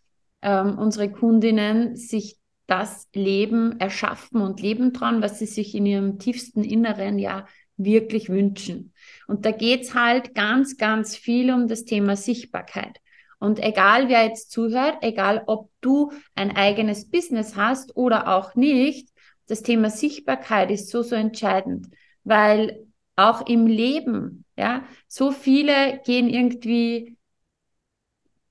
ähm, 0.48 0.78
unsere 0.80 1.12
Kundinnen 1.12 1.98
sich 1.98 2.38
das 2.68 3.10
Leben 3.14 3.80
erschaffen 3.82 4.40
und 4.40 4.62
leben 4.62 4.94
trauen, 4.94 5.22
was 5.22 5.40
sie 5.40 5.46
sich 5.46 5.76
in 5.76 5.86
ihrem 5.86 6.20
tiefsten 6.20 6.64
Inneren 6.64 7.20
ja 7.20 7.46
wirklich 7.76 8.30
wünschen. 8.30 8.94
Und 9.28 9.46
da 9.46 9.52
geht's 9.52 9.94
halt 9.94 10.36
ganz, 10.36 10.78
ganz 10.78 11.18
viel 11.18 11.52
um 11.52 11.68
das 11.68 11.84
Thema 11.84 12.16
Sichtbarkeit. 12.16 12.98
Und 13.40 13.60
egal 13.60 14.08
wer 14.08 14.24
jetzt 14.24 14.52
zuhört, 14.52 14.98
egal 15.02 15.44
ob 15.48 15.70
du 15.82 16.12
ein 16.34 16.56
eigenes 16.56 17.10
Business 17.10 17.56
hast 17.58 17.96
oder 17.98 18.30
auch 18.30 18.56
nicht, 18.56 19.10
das 19.48 19.64
Thema 19.64 19.90
Sichtbarkeit 19.90 20.72
ist 20.72 20.90
so, 20.90 21.04
so 21.04 21.16
entscheidend, 21.16 21.88
weil 22.24 22.88
auch 23.18 23.46
im 23.48 23.68
Leben, 23.68 24.46
ja, 24.58 24.86
so 25.08 25.32
viele 25.32 26.00
gehen 26.06 26.30
irgendwie 26.30 27.17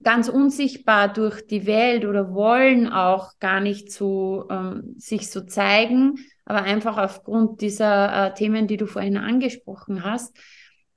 ganz 0.06 0.28
unsichtbar 0.28 1.12
durch 1.12 1.44
die 1.48 1.66
Welt 1.66 2.04
oder 2.04 2.32
wollen 2.32 2.88
auch 2.88 3.40
gar 3.40 3.58
nicht 3.58 3.90
so 3.90 4.46
ähm, 4.48 4.94
sich 4.96 5.32
so 5.32 5.40
zeigen, 5.40 6.14
aber 6.44 6.62
einfach 6.62 6.96
aufgrund 6.96 7.60
dieser 7.60 8.28
äh, 8.28 8.34
Themen, 8.34 8.68
die 8.68 8.76
du 8.76 8.86
vorhin 8.86 9.16
angesprochen 9.16 10.04
hast. 10.04 10.38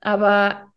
Aber 0.00 0.72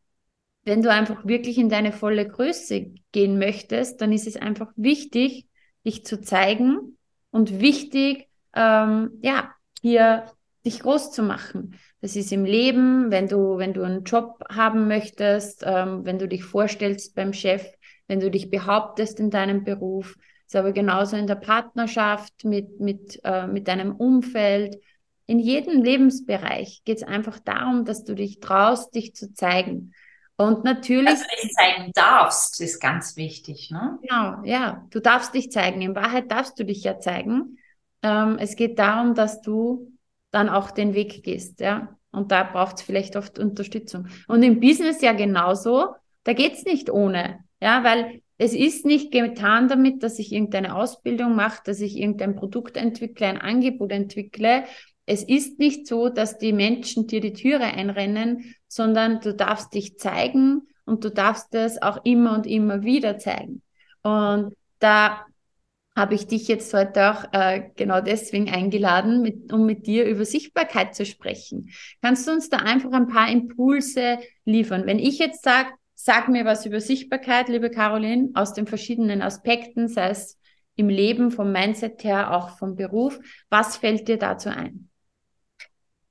wenn 0.63 0.81
du 0.81 0.89
einfach 0.89 1.27
wirklich 1.27 1.59
in 1.59 1.69
deine 1.69 1.91
volle 1.91 2.27
Größe 2.27 2.95
gehen 3.11 3.37
möchtest, 3.37 4.01
dann 4.01 4.11
ist 4.11 4.25
es 4.25 4.35
einfach 4.35 4.71
wichtig, 4.75 5.45
dich 5.85 6.03
zu 6.03 6.19
zeigen 6.19 6.97
und 7.29 7.59
wichtig, 7.61 8.29
ähm, 8.55 9.11
ja, 9.21 9.51
hier 9.79 10.25
dich 10.65 10.79
groß 10.79 11.11
zu 11.11 11.21
machen. 11.21 11.77
Das 12.01 12.15
ist 12.15 12.31
im 12.31 12.45
Leben, 12.45 13.11
wenn 13.11 13.27
du, 13.27 13.59
wenn 13.59 13.73
du 13.73 13.83
einen 13.83 14.05
Job 14.05 14.43
haben 14.49 14.87
möchtest, 14.87 15.61
ähm, 15.63 16.03
wenn 16.03 16.17
du 16.17 16.27
dich 16.27 16.43
vorstellst 16.43 17.13
beim 17.13 17.33
Chef, 17.33 17.63
wenn 18.07 18.19
du 18.19 18.29
dich 18.29 18.49
behauptest 18.49 19.19
in 19.19 19.29
deinem 19.29 19.63
Beruf, 19.63 20.15
ist 20.45 20.55
aber 20.55 20.71
genauso 20.71 21.15
in 21.15 21.27
der 21.27 21.35
Partnerschaft, 21.35 22.43
mit, 22.43 22.79
mit, 22.79 23.19
äh, 23.23 23.47
mit 23.47 23.67
deinem 23.67 23.95
Umfeld. 23.95 24.79
In 25.25 25.39
jedem 25.39 25.81
Lebensbereich 25.81 26.81
geht 26.83 26.97
es 26.97 27.03
einfach 27.03 27.39
darum, 27.39 27.85
dass 27.85 28.03
du 28.03 28.13
dich 28.13 28.39
traust, 28.39 28.93
dich 28.93 29.15
zu 29.15 29.33
zeigen. 29.33 29.93
Und 30.35 30.63
natürlich. 30.63 31.09
Dass 31.09 31.21
du 31.21 31.41
dich 31.41 31.51
zeigen 31.53 31.91
darfst, 31.93 32.59
ist 32.59 32.81
ganz 32.81 33.15
wichtig, 33.15 33.71
ne? 33.71 33.99
Genau, 34.01 34.43
ja. 34.43 34.85
Du 34.89 34.99
darfst 34.99 35.33
dich 35.33 35.51
zeigen. 35.51 35.81
In 35.81 35.95
Wahrheit 35.95 36.31
darfst 36.31 36.59
du 36.59 36.65
dich 36.65 36.83
ja 36.83 36.99
zeigen. 36.99 37.57
Ähm, 38.01 38.37
es 38.39 38.55
geht 38.55 38.79
darum, 38.79 39.15
dass 39.15 39.41
du 39.41 39.91
dann 40.31 40.49
auch 40.49 40.71
den 40.71 40.93
Weg 40.93 41.23
gehst, 41.23 41.59
ja. 41.59 41.95
Und 42.11 42.31
da 42.31 42.43
braucht 42.43 42.77
es 42.77 42.81
vielleicht 42.81 43.15
oft 43.15 43.39
Unterstützung. 43.39 44.07
Und 44.27 44.43
im 44.43 44.59
Business 44.59 45.01
ja 45.01 45.13
genauso. 45.13 45.95
Da 46.23 46.33
geht 46.33 46.53
es 46.53 46.63
nicht 46.63 46.89
ohne. 46.89 47.42
Ja, 47.63 47.85
weil 47.85 48.21
es 48.37 48.53
ist 48.53 48.85
nicht 48.85 49.13
getan 49.13 49.69
damit, 49.69 50.03
dass 50.03 50.19
ich 50.19 50.33
irgendeine 50.33 50.75
Ausbildung 50.75 51.33
mache, 51.33 51.61
dass 51.63 51.79
ich 51.79 51.95
irgendein 51.97 52.35
Produkt 52.35 52.75
entwickle, 52.75 53.25
ein 53.25 53.37
Angebot 53.37 53.93
entwickle. 53.93 54.65
Es 55.05 55.23
ist 55.23 55.59
nicht 55.59 55.87
so, 55.87 56.09
dass 56.09 56.37
die 56.37 56.51
Menschen 56.51 57.07
dir 57.07 57.21
die 57.21 57.31
Türe 57.31 57.63
einrennen, 57.63 58.53
sondern 58.67 59.21
du 59.21 59.33
darfst 59.33 59.73
dich 59.73 59.97
zeigen 59.97 60.67
und 60.83 61.05
du 61.05 61.09
darfst 61.09 61.55
es 61.55 61.81
auch 61.81 62.03
immer 62.03 62.35
und 62.35 62.47
immer 62.47 62.83
wieder 62.83 63.17
zeigen. 63.17 63.61
Und 64.01 64.53
da 64.79 65.25
habe 65.95 66.15
ich 66.15 66.27
dich 66.27 66.49
jetzt 66.49 66.73
heute 66.73 67.11
auch 67.11 67.23
äh, 67.31 67.69
genau 67.77 68.01
deswegen 68.01 68.49
eingeladen, 68.49 69.21
mit, 69.21 69.53
um 69.53 69.65
mit 69.65 69.87
dir 69.87 70.03
über 70.03 70.25
Sichtbarkeit 70.25 70.95
zu 70.95 71.05
sprechen. 71.05 71.69
Kannst 72.01 72.27
du 72.27 72.33
uns 72.33 72.49
da 72.49 72.57
einfach 72.57 72.91
ein 72.91 73.07
paar 73.07 73.29
Impulse 73.29 74.17
liefern? 74.43 74.85
Wenn 74.85 74.99
ich 74.99 75.17
jetzt 75.17 75.43
sage, 75.43 75.69
sag 76.03 76.27
mir 76.27 76.43
was 76.43 76.65
über 76.65 76.81
Sichtbarkeit, 76.81 77.47
liebe 77.47 77.71
Caroline, 77.71 78.31
aus 78.33 78.51
den 78.51 78.67
verschiedenen 78.67 79.21
Aspekten, 79.21 79.87
sei 79.87 80.09
es 80.09 80.37
im 80.75 80.89
Leben, 80.89 81.31
vom 81.31 81.53
Mindset 81.53 82.03
her, 82.03 82.33
auch 82.33 82.57
vom 82.57 82.75
Beruf, 82.75 83.19
was 83.49 83.77
fällt 83.77 84.09
dir 84.09 84.17
dazu 84.17 84.49
ein? 84.49 84.89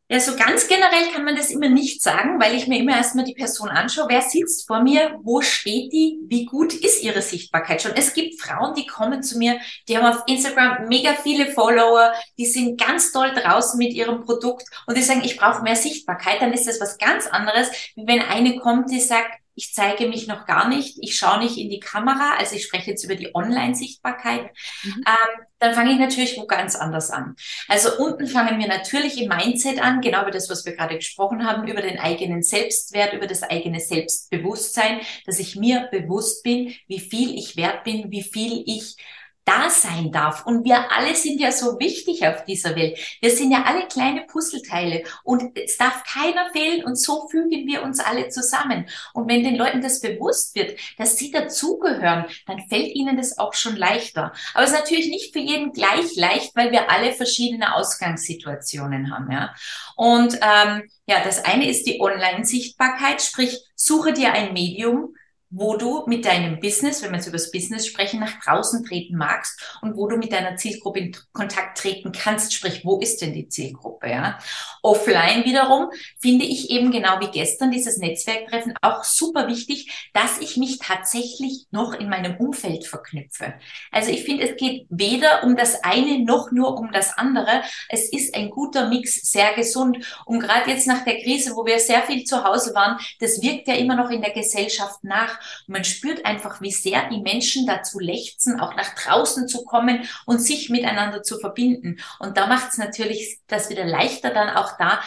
Ja, 0.09 0.19
so 0.21 0.35
ganz 0.37 0.67
generell 0.67 1.11
kann 1.13 1.25
man 1.25 1.37
das 1.37 1.51
immer 1.51 1.69
nicht 1.69 2.03
sagen, 2.03 2.41
weil 2.41 2.55
ich 2.55 2.67
mir 2.69 2.79
immer 2.79 2.97
erstmal 2.97 3.25
die 3.25 3.35
Person 3.35 3.69
anschaue. 3.69 4.07
Wer 4.09 4.21
sitzt 4.23 4.67
vor 4.67 4.83
mir? 4.83 5.19
Wo 5.23 5.41
steht 5.41 5.93
die? 5.93 6.19
Wie 6.27 6.45
gut 6.45 6.75
ist 6.75 7.03
ihre 7.03 7.23
Sichtbarkeit 7.23 7.81
schon? 7.81 7.93
Es 7.95 8.13
gibt 8.13 8.41
Frauen, 8.41 8.75
die 8.75 8.87
kommen 8.87 9.23
zu 9.23 9.39
mir, 9.39 9.59
die 9.89 9.97
haben 9.97 10.07
auf 10.07 10.23
Instagram 10.27 10.89
mega 10.89 11.15
viele 11.23 11.47
Follower, 11.53 12.13
die 12.39 12.47
sind 12.47 12.79
ganz 12.79 13.13
toll 13.13 13.33
draußen 13.35 13.79
mit 13.79 13.93
ihrem 13.95 14.21
Produkt 14.21 14.65
und 14.87 14.97
die 14.97 15.03
sagen, 15.03 15.23
ich 15.25 15.39
brauche 15.39 15.63
mehr 15.63 15.77
Sichtbarkeit. 15.77 16.41
Dann 16.41 16.53
ist 16.53 16.67
das 16.67 16.81
was 16.81 16.99
ganz 16.99 17.27
anderes, 17.27 17.71
wie 17.95 18.07
wenn 18.07 18.21
eine 18.21 18.57
kommt, 18.57 18.91
die 18.91 19.01
sagt, 19.01 19.42
ich 19.55 19.75
zeige 19.75 20.09
mich 20.09 20.27
noch 20.27 20.47
gar 20.47 20.69
nicht, 20.69 20.99
ich 21.01 21.17
schaue 21.17 21.39
nicht 21.39 21.59
in 21.59 21.69
die 21.69 21.81
Kamera, 21.81 22.37
also 22.39 22.57
ich 22.57 22.65
spreche 22.65 22.91
jetzt 22.91 23.05
über 23.05 23.15
die 23.15 23.35
Online-Sichtbarkeit, 23.35 24.51
mhm. 24.83 25.05
ähm, 25.07 25.47
dann 25.59 25.75
fange 25.75 25.93
ich 25.93 25.99
natürlich 25.99 26.37
wo 26.39 26.47
ganz 26.47 26.75
anders 26.75 27.11
an. 27.11 27.37
Also 27.69 27.97
unten 27.99 28.27
fangen 28.27 28.59
wir 28.59 28.67
natürlich 28.67 29.21
im 29.21 29.29
Mindset 29.29 29.81
an, 29.81 30.01
genau 30.01 30.23
über 30.23 30.31
das, 30.31 30.51
was 30.51 30.65
wir 30.65 30.75
gerade 30.75 30.97
gesprochen 30.97 31.47
haben, 31.47 31.69
über 31.69 31.83
den 31.83 31.99
eigenen 31.99 32.43
Selbstwert, 32.43 33.13
über 33.13 33.27
das 33.27 33.43
eigene 33.43 33.81
Selbstbewusstsein, 33.81 35.01
dass 35.27 35.39
ich 35.39 35.57
mir 35.57 35.89
bewusst 35.93 36.43
bin, 36.43 36.75
wie 36.89 37.01
viel 37.01 37.37
ich 37.39 37.57
wert 37.57 37.85
bin, 37.85 38.11
wie 38.11 38.23
viel 38.23 38.65
ich 38.67 38.97
da 39.45 39.71
sein 39.71 40.13
darf. 40.13 40.47
Und 40.47 40.65
wir 40.65 40.93
alle 40.93 41.15
sind 41.15 41.41
ja 41.41 41.53
so 41.53 41.79
wichtig 41.79 42.27
auf 42.27 42.45
dieser 42.45 42.77
Welt. 42.77 42.99
Wir 43.21 43.31
sind 43.31 43.51
ja 43.51 43.65
alle 43.65 43.87
kleine 43.89 44.23
Puzzleteile 44.23 45.05
und 45.25 45.57
es 45.59 45.77
darf 45.77 46.05
keiner 46.05 46.51
fehlen 46.53 46.85
und 46.85 46.97
so 46.97 47.29
fügen 47.29 47.67
wir 47.67 47.83
uns 47.83 48.01
alle 48.01 48.29
zusammen. 48.29 48.89
Und 49.13 49.29
wenn 49.29 49.43
den 49.43 49.57
Leuten 49.57 49.81
das 49.81 50.01
bewusst 50.01 50.55
wird, 50.55 50.79
dass 50.99 51.17
sie 51.17 51.31
dazugehören, 51.31 52.27
dann 52.47 52.61
fällt 52.69 52.95
ihnen 52.95 53.17
das 53.17 53.39
auch 53.39 53.55
schon 53.55 53.77
leichter. 53.77 54.33
Aber 54.55 54.65
es 54.65 54.71
ist 54.71 54.79
natürlich 54.79 55.09
nicht 55.09 55.33
für 55.33 55.41
jeden 55.41 55.73
gleich 55.73 56.15
leicht, 56.17 56.55
weil 56.55 56.71
wir 56.71 56.91
alle 56.91 57.13
verschiedene 57.13 57.75
Ausgangssituationen 57.75 59.13
haben. 59.13 59.31
Ja? 59.31 59.55
Und 59.97 60.35
ähm, 60.35 60.89
ja, 61.07 61.23
das 61.25 61.45
eine 61.45 61.69
ist 61.69 61.87
die 61.87 62.01
Online-Sichtbarkeit, 62.01 63.23
sprich, 63.23 63.59
suche 63.75 64.13
dir 64.13 64.33
ein 64.33 64.53
Medium, 64.53 65.15
wo 65.55 65.77
du 65.77 66.05
mit 66.07 66.25
deinem 66.25 66.61
Business, 66.61 67.03
wenn 67.03 67.11
wir 67.11 67.19
jetzt 67.19 67.27
über 67.27 67.37
das 67.37 67.51
Business 67.51 67.87
sprechen, 67.87 68.21
nach 68.21 68.41
draußen 68.41 68.85
treten 68.85 69.17
magst 69.17 69.79
und 69.83 69.97
wo 69.97 70.09
du 70.09 70.17
mit 70.17 70.33
deiner 70.33 70.57
Zielgruppe 70.57 70.99
in 70.99 71.17
Kontakt 71.33 71.77
treten 71.77 72.11
kannst. 72.11 72.55
Sprich, 72.55 72.85
wo 72.85 72.99
ist 72.99 73.21
denn 73.21 73.35
die 73.35 73.49
Zielgruppe? 73.49 74.09
Ja? 74.09 74.39
Offline 74.83 75.45
wiederum 75.45 75.91
finde 76.19 76.47
ich 76.47 76.71
eben 76.71 76.91
genau 76.91 77.21
wie 77.21 77.31
gestern 77.31 77.71
dieses 77.71 77.99
Netzwerktreffen 77.99 78.75
auch 78.81 79.05
super 79.05 79.47
wichtig, 79.47 80.11
dass 80.15 80.39
ich 80.41 80.57
mich 80.57 80.79
tatsächlich 80.79 81.67
noch 81.71 81.93
in 81.93 82.09
meinem 82.09 82.37
Umfeld 82.39 82.87
verknüpfe. 82.87 83.53
Also 83.91 84.11
ich 84.11 84.25
finde, 84.25 84.49
es 84.49 84.57
geht 84.57 84.87
weder 84.89 85.45
um 85.45 85.55
das 85.55 85.85
eine 85.85 86.25
noch 86.25 86.51
nur 86.51 86.79
um 86.79 86.93
das 86.93 87.19
andere. 87.19 87.63
Es 87.91 88.11
ist 88.11 88.35
ein 88.35 88.49
guter 88.49 88.89
Mix, 88.89 89.31
sehr 89.31 89.53
gesund. 89.53 89.99
Und 90.25 90.41
gerade 90.41 90.71
jetzt 90.71 90.87
nach 90.87 91.05
der 91.05 91.21
Krise, 91.21 91.55
wo 91.57 91.67
wir 91.67 91.79
sehr 91.79 92.03
viel 92.03 92.25
zu 92.25 92.43
Hause 92.43 92.75
waren, 92.75 92.99
das 93.21 93.43
wirkt 93.43 93.69
ja 93.69 93.75
immer 93.75 93.97
noch 93.97 94.09
in 94.09 94.23
der 94.23 94.33
Gesellschaft 94.33 95.05
nach. 95.05 95.42
Und 95.67 95.73
man 95.73 95.85
spürt 95.85 96.25
einfach, 96.25 96.61
wie 96.61 96.71
sehr 96.71 97.09
die 97.09 97.21
Menschen 97.21 97.67
dazu 97.67 97.99
lechzen, 97.99 98.61
auch 98.61 98.75
nach 98.77 98.95
draußen 98.95 99.49
zu 99.49 99.65
kommen 99.65 100.09
und 100.27 100.41
sich 100.41 100.71
miteinander 100.71 101.23
zu 101.23 101.39
verbinden. 101.39 101.99
Und 102.19 102.37
da 102.37 102.47
macht 102.47 102.71
es 102.71 102.79
natürlich 102.79 103.41
das 103.47 103.71
wieder 103.71 103.85
leichter, 103.85 104.31
dann 104.31 104.51
auch 104.51 104.77
da 104.79 105.01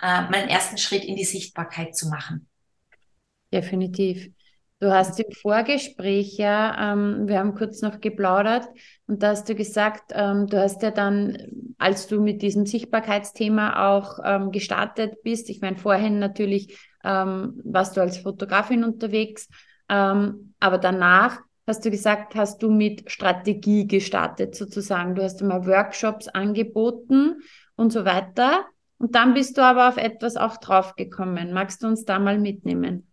äh, 0.00 0.22
meinen 0.30 0.48
ersten 0.48 0.78
Schritt 0.78 1.04
in 1.04 1.16
die 1.16 1.24
Sichtbarkeit 1.24 1.96
zu 1.96 2.08
machen. 2.08 2.48
Definitiv. 3.52 4.30
Du 4.80 4.92
hast 4.92 5.18
im 5.18 5.32
Vorgespräch 5.32 6.38
ja, 6.38 6.92
ähm, 6.92 7.26
wir 7.26 7.40
haben 7.40 7.56
kurz 7.56 7.82
noch 7.82 8.00
geplaudert 8.00 8.68
und 9.08 9.24
da 9.24 9.30
hast 9.30 9.48
du 9.48 9.56
gesagt, 9.56 10.12
ähm, 10.14 10.46
du 10.46 10.60
hast 10.60 10.82
ja 10.82 10.92
dann, 10.92 11.36
als 11.78 12.06
du 12.06 12.20
mit 12.20 12.42
diesem 12.42 12.64
Sichtbarkeitsthema 12.64 13.96
auch 13.96 14.20
ähm, 14.24 14.52
gestartet 14.52 15.24
bist, 15.24 15.50
ich 15.50 15.60
meine, 15.60 15.78
vorhin 15.78 16.20
natürlich 16.20 16.78
ähm, 17.02 17.60
warst 17.64 17.96
du 17.96 18.00
als 18.00 18.18
Fotografin 18.18 18.84
unterwegs 18.84 19.48
ähm, 19.88 20.54
aber 20.60 20.78
danach 20.78 21.40
hast 21.66 21.84
du 21.84 21.90
gesagt, 21.90 22.34
hast 22.34 22.62
du 22.62 22.70
mit 22.70 23.10
Strategie 23.10 23.86
gestartet 23.86 24.54
sozusagen. 24.54 25.14
Du 25.14 25.22
hast 25.22 25.40
immer 25.40 25.66
Workshops 25.66 26.28
angeboten 26.28 27.42
und 27.76 27.92
so 27.92 28.04
weiter. 28.04 28.64
Und 28.98 29.14
dann 29.14 29.34
bist 29.34 29.56
du 29.56 29.62
aber 29.62 29.88
auf 29.88 29.96
etwas 29.96 30.36
auch 30.36 30.56
draufgekommen. 30.56 31.52
Magst 31.52 31.82
du 31.82 31.86
uns 31.86 32.04
da 32.04 32.18
mal 32.18 32.38
mitnehmen? 32.38 33.12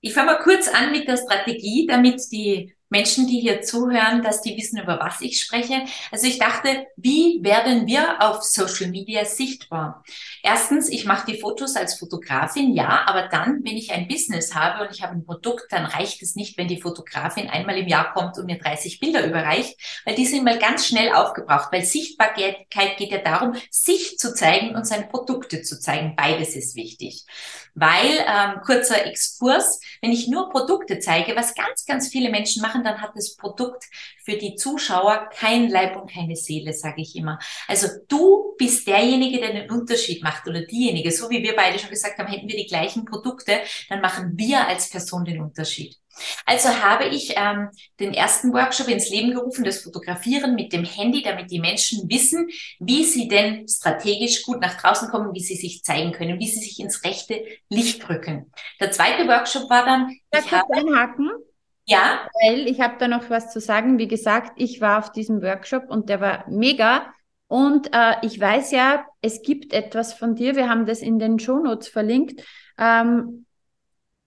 Ich 0.00 0.12
fange 0.12 0.32
mal 0.32 0.38
kurz 0.38 0.68
an 0.68 0.90
mit 0.90 1.06
der 1.06 1.16
Strategie, 1.16 1.86
damit 1.86 2.20
die 2.32 2.74
Menschen, 2.94 3.26
die 3.26 3.40
hier 3.40 3.60
zuhören, 3.60 4.22
dass 4.22 4.40
die 4.40 4.56
wissen, 4.56 4.80
über 4.80 5.00
was 5.00 5.20
ich 5.20 5.40
spreche. 5.40 5.82
Also 6.12 6.28
ich 6.28 6.38
dachte, 6.38 6.86
wie 6.96 7.40
werden 7.42 7.88
wir 7.88 8.22
auf 8.22 8.44
Social 8.44 8.88
Media 8.88 9.24
sichtbar? 9.24 10.04
Erstens, 10.44 10.88
ich 10.88 11.04
mache 11.04 11.26
die 11.26 11.40
Fotos 11.40 11.74
als 11.74 11.98
Fotografin, 11.98 12.72
ja, 12.72 13.02
aber 13.06 13.26
dann, 13.26 13.64
wenn 13.64 13.76
ich 13.76 13.90
ein 13.90 14.06
Business 14.06 14.54
habe 14.54 14.84
und 14.84 14.94
ich 14.94 15.02
habe 15.02 15.14
ein 15.14 15.24
Produkt, 15.24 15.72
dann 15.72 15.86
reicht 15.86 16.22
es 16.22 16.36
nicht, 16.36 16.56
wenn 16.56 16.68
die 16.68 16.80
Fotografin 16.80 17.50
einmal 17.50 17.78
im 17.78 17.88
Jahr 17.88 18.12
kommt 18.12 18.38
und 18.38 18.46
mir 18.46 18.58
30 18.58 19.00
Bilder 19.00 19.26
überreicht, 19.26 19.76
weil 20.04 20.14
die 20.14 20.26
sind 20.26 20.44
mal 20.44 20.60
ganz 20.60 20.86
schnell 20.86 21.12
aufgebraucht, 21.12 21.72
weil 21.72 21.84
Sichtbarkeit 21.84 22.68
geht 22.96 23.10
ja 23.10 23.18
darum, 23.18 23.56
sich 23.70 24.18
zu 24.18 24.34
zeigen 24.34 24.76
und 24.76 24.86
seine 24.86 25.08
Produkte 25.08 25.62
zu 25.62 25.80
zeigen. 25.80 26.14
Beides 26.14 26.54
ist 26.54 26.76
wichtig. 26.76 27.24
Weil, 27.74 28.24
ähm, 28.28 28.60
kurzer 28.64 29.04
Exkurs, 29.04 29.80
wenn 30.00 30.12
ich 30.12 30.28
nur 30.28 30.48
Produkte 30.50 31.00
zeige, 31.00 31.34
was 31.34 31.56
ganz, 31.56 31.84
ganz 31.86 32.06
viele 32.08 32.30
Menschen 32.30 32.62
machen, 32.62 32.83
dann 32.84 33.00
hat 33.00 33.12
das 33.14 33.36
Produkt 33.36 33.84
für 34.24 34.36
die 34.36 34.54
Zuschauer 34.54 35.28
kein 35.34 35.68
Leib 35.68 35.96
und 35.96 36.10
keine 36.10 36.36
Seele, 36.36 36.72
sage 36.72 37.02
ich 37.02 37.16
immer. 37.16 37.38
Also 37.68 37.88
du 38.08 38.54
bist 38.58 38.86
derjenige, 38.86 39.40
der 39.40 39.52
den 39.52 39.70
Unterschied 39.70 40.22
macht 40.22 40.46
oder 40.46 40.62
diejenige. 40.62 41.10
So 41.10 41.30
wie 41.30 41.42
wir 41.42 41.56
beide 41.56 41.78
schon 41.78 41.90
gesagt 41.90 42.18
haben, 42.18 42.28
hätten 42.28 42.48
wir 42.48 42.56
die 42.56 42.66
gleichen 42.66 43.04
Produkte, 43.04 43.60
dann 43.88 44.00
machen 44.00 44.32
wir 44.36 44.66
als 44.66 44.90
Person 44.90 45.24
den 45.24 45.40
Unterschied. 45.40 45.96
Also 46.46 46.68
habe 46.68 47.06
ich 47.06 47.34
ähm, 47.36 47.70
den 48.00 48.14
ersten 48.14 48.52
Workshop 48.52 48.88
ins 48.88 49.10
Leben 49.10 49.32
gerufen, 49.32 49.64
das 49.64 49.82
Fotografieren 49.82 50.54
mit 50.54 50.72
dem 50.72 50.84
Handy, 50.84 51.22
damit 51.22 51.50
die 51.50 51.60
Menschen 51.60 52.08
wissen, 52.08 52.48
wie 52.78 53.04
sie 53.04 53.28
denn 53.28 53.66
strategisch 53.68 54.42
gut 54.42 54.60
nach 54.60 54.80
draußen 54.80 55.08
kommen, 55.08 55.34
wie 55.34 55.40
sie 55.40 55.56
sich 55.56 55.82
zeigen 55.82 56.12
können, 56.12 56.38
wie 56.38 56.48
sie 56.48 56.60
sich 56.60 56.78
ins 56.78 57.04
rechte 57.04 57.44
Licht 57.68 58.08
rücken. 58.08 58.52
Der 58.80 58.90
zweite 58.90 59.26
Workshop 59.26 59.68
war 59.70 59.84
dann. 59.84 60.16
Ich 60.32 60.52
habe 60.52 60.72
einhaken. 60.74 61.30
Ja. 61.86 62.26
Weil 62.42 62.66
ich 62.66 62.80
habe 62.80 62.96
da 62.98 63.08
noch 63.08 63.30
was 63.30 63.52
zu 63.52 63.60
sagen. 63.60 63.98
Wie 63.98 64.08
gesagt, 64.08 64.52
ich 64.56 64.80
war 64.80 64.98
auf 64.98 65.12
diesem 65.12 65.42
Workshop 65.42 65.90
und 65.90 66.08
der 66.08 66.20
war 66.20 66.44
mega. 66.48 67.12
Und 67.46 67.94
äh, 67.94 68.14
ich 68.22 68.40
weiß 68.40 68.70
ja, 68.70 69.06
es 69.20 69.42
gibt 69.42 69.72
etwas 69.72 70.14
von 70.14 70.34
dir. 70.34 70.56
Wir 70.56 70.68
haben 70.68 70.86
das 70.86 71.00
in 71.00 71.18
den 71.18 71.38
Shownotes 71.38 71.88
verlinkt. 71.88 72.42
Ähm, 72.78 73.46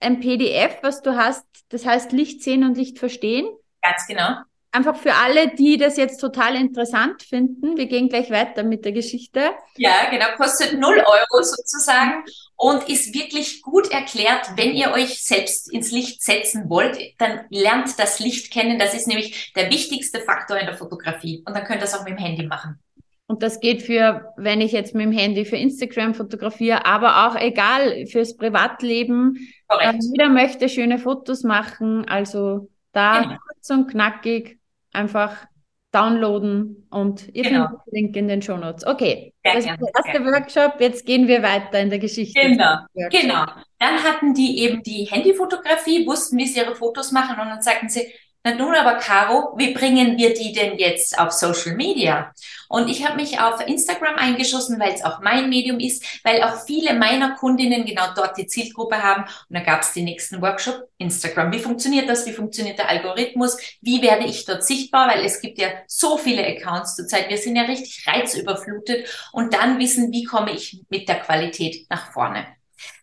ein 0.00 0.20
PDF, 0.20 0.78
was 0.82 1.02
du 1.02 1.16
hast, 1.16 1.44
das 1.70 1.84
heißt 1.84 2.12
Licht 2.12 2.42
sehen 2.42 2.64
und 2.64 2.76
Licht 2.76 2.98
verstehen. 2.98 3.48
Ganz 3.82 4.06
genau. 4.06 4.36
Einfach 4.70 4.96
für 4.96 5.14
alle, 5.14 5.54
die 5.54 5.78
das 5.78 5.96
jetzt 5.96 6.18
total 6.18 6.54
interessant 6.54 7.22
finden. 7.22 7.78
Wir 7.78 7.86
gehen 7.86 8.10
gleich 8.10 8.30
weiter 8.30 8.62
mit 8.64 8.84
der 8.84 8.92
Geschichte. 8.92 9.52
Ja, 9.76 10.10
genau, 10.10 10.26
kostet 10.36 10.78
0 10.78 10.98
Euro 10.98 11.42
sozusagen 11.42 12.22
und 12.54 12.86
ist 12.88 13.14
wirklich 13.14 13.62
gut 13.62 13.90
erklärt, 13.90 14.50
wenn 14.56 14.74
ihr 14.74 14.92
euch 14.92 15.24
selbst 15.24 15.72
ins 15.72 15.90
Licht 15.90 16.22
setzen 16.22 16.68
wollt, 16.68 16.98
dann 17.16 17.46
lernt 17.48 17.98
das 17.98 18.20
Licht 18.20 18.52
kennen. 18.52 18.78
Das 18.78 18.92
ist 18.92 19.06
nämlich 19.06 19.54
der 19.54 19.70
wichtigste 19.70 20.20
Faktor 20.20 20.58
in 20.58 20.66
der 20.66 20.76
Fotografie. 20.76 21.42
Und 21.46 21.56
dann 21.56 21.64
könnt 21.64 21.78
ihr 21.78 21.82
das 21.82 21.94
auch 21.94 22.04
mit 22.04 22.18
dem 22.18 22.18
Handy 22.18 22.46
machen. 22.46 22.78
Und 23.26 23.42
das 23.42 23.60
geht 23.60 23.82
für, 23.82 24.32
wenn 24.36 24.60
ich 24.60 24.72
jetzt 24.72 24.94
mit 24.94 25.04
dem 25.04 25.12
Handy 25.12 25.44
für 25.44 25.56
Instagram 25.56 26.14
fotografiere, 26.14 26.84
aber 26.84 27.26
auch 27.26 27.36
egal 27.36 28.06
fürs 28.06 28.36
Privatleben. 28.36 29.48
Korrekt. 29.66 29.94
Äh, 29.94 30.06
jeder 30.12 30.28
möchte 30.28 30.68
schöne 30.68 30.98
Fotos 30.98 31.42
machen. 31.42 32.06
Also 32.08 32.68
da 32.92 33.22
genau. 33.22 33.36
kurz 33.46 33.70
und 33.70 33.90
knackig 33.90 34.57
einfach 34.92 35.46
downloaden 35.92 36.86
und 36.90 37.28
ihr 37.34 37.44
genau. 37.44 37.66
findet 37.66 37.86
den 37.86 37.94
Link 37.94 38.16
in 38.16 38.28
den 38.28 38.42
Show 38.42 38.56
Notes. 38.56 38.86
Okay, 38.86 39.32
Sehr 39.42 39.54
das 39.54 39.64
ist 39.64 39.76
der 39.80 40.04
erste 40.04 40.24
Workshop. 40.24 40.80
Jetzt 40.80 41.06
gehen 41.06 41.26
wir 41.28 41.42
weiter 41.42 41.80
in 41.80 41.88
der 41.88 41.98
Geschichte. 41.98 42.38
Genau, 42.38 42.76
genau. 43.10 43.46
Dann 43.78 44.02
hatten 44.02 44.34
die 44.34 44.58
eben 44.60 44.82
die 44.82 45.04
Handyfotografie, 45.04 46.06
wussten, 46.06 46.36
wie 46.36 46.46
sie 46.46 46.60
ihre 46.60 46.74
Fotos 46.74 47.12
machen 47.12 47.40
und 47.40 47.48
dann 47.48 47.62
sagten 47.62 47.88
sie, 47.88 48.12
na 48.44 48.54
nun 48.54 48.74
aber, 48.74 48.94
Caro, 48.98 49.54
wie 49.56 49.74
bringen 49.74 50.16
wir 50.16 50.32
die 50.32 50.52
denn 50.52 50.78
jetzt 50.78 51.18
auf 51.18 51.32
Social 51.32 51.74
Media? 51.74 52.32
Und 52.68 52.88
ich 52.88 53.04
habe 53.04 53.16
mich 53.16 53.40
auf 53.40 53.66
Instagram 53.66 54.16
eingeschossen, 54.16 54.78
weil 54.78 54.92
es 54.92 55.04
auch 55.04 55.20
mein 55.20 55.48
Medium 55.48 55.80
ist, 55.80 56.04
weil 56.22 56.42
auch 56.42 56.64
viele 56.64 56.94
meiner 56.94 57.34
Kundinnen 57.34 57.84
genau 57.84 58.06
dort 58.14 58.36
die 58.38 58.46
Zielgruppe 58.46 59.02
haben. 59.02 59.22
Und 59.22 59.56
da 59.56 59.60
gab 59.60 59.82
es 59.82 59.92
den 59.92 60.04
nächsten 60.04 60.40
Workshop, 60.40 60.88
Instagram. 60.98 61.52
Wie 61.52 61.58
funktioniert 61.58 62.08
das? 62.08 62.26
Wie 62.26 62.32
funktioniert 62.32 62.78
der 62.78 62.88
Algorithmus? 62.88 63.56
Wie 63.80 64.02
werde 64.02 64.26
ich 64.26 64.44
dort 64.44 64.64
sichtbar? 64.64 65.08
Weil 65.08 65.24
es 65.24 65.40
gibt 65.40 65.58
ja 65.58 65.68
so 65.86 66.16
viele 66.16 66.46
Accounts 66.46 66.94
zurzeit. 66.94 67.28
Wir 67.28 67.38
sind 67.38 67.56
ja 67.56 67.62
richtig 67.62 68.06
reizüberflutet. 68.06 69.08
Und 69.32 69.54
dann 69.54 69.78
wissen, 69.78 70.12
wie 70.12 70.24
komme 70.24 70.52
ich 70.52 70.80
mit 70.88 71.08
der 71.08 71.20
Qualität 71.20 71.86
nach 71.90 72.12
vorne. 72.12 72.57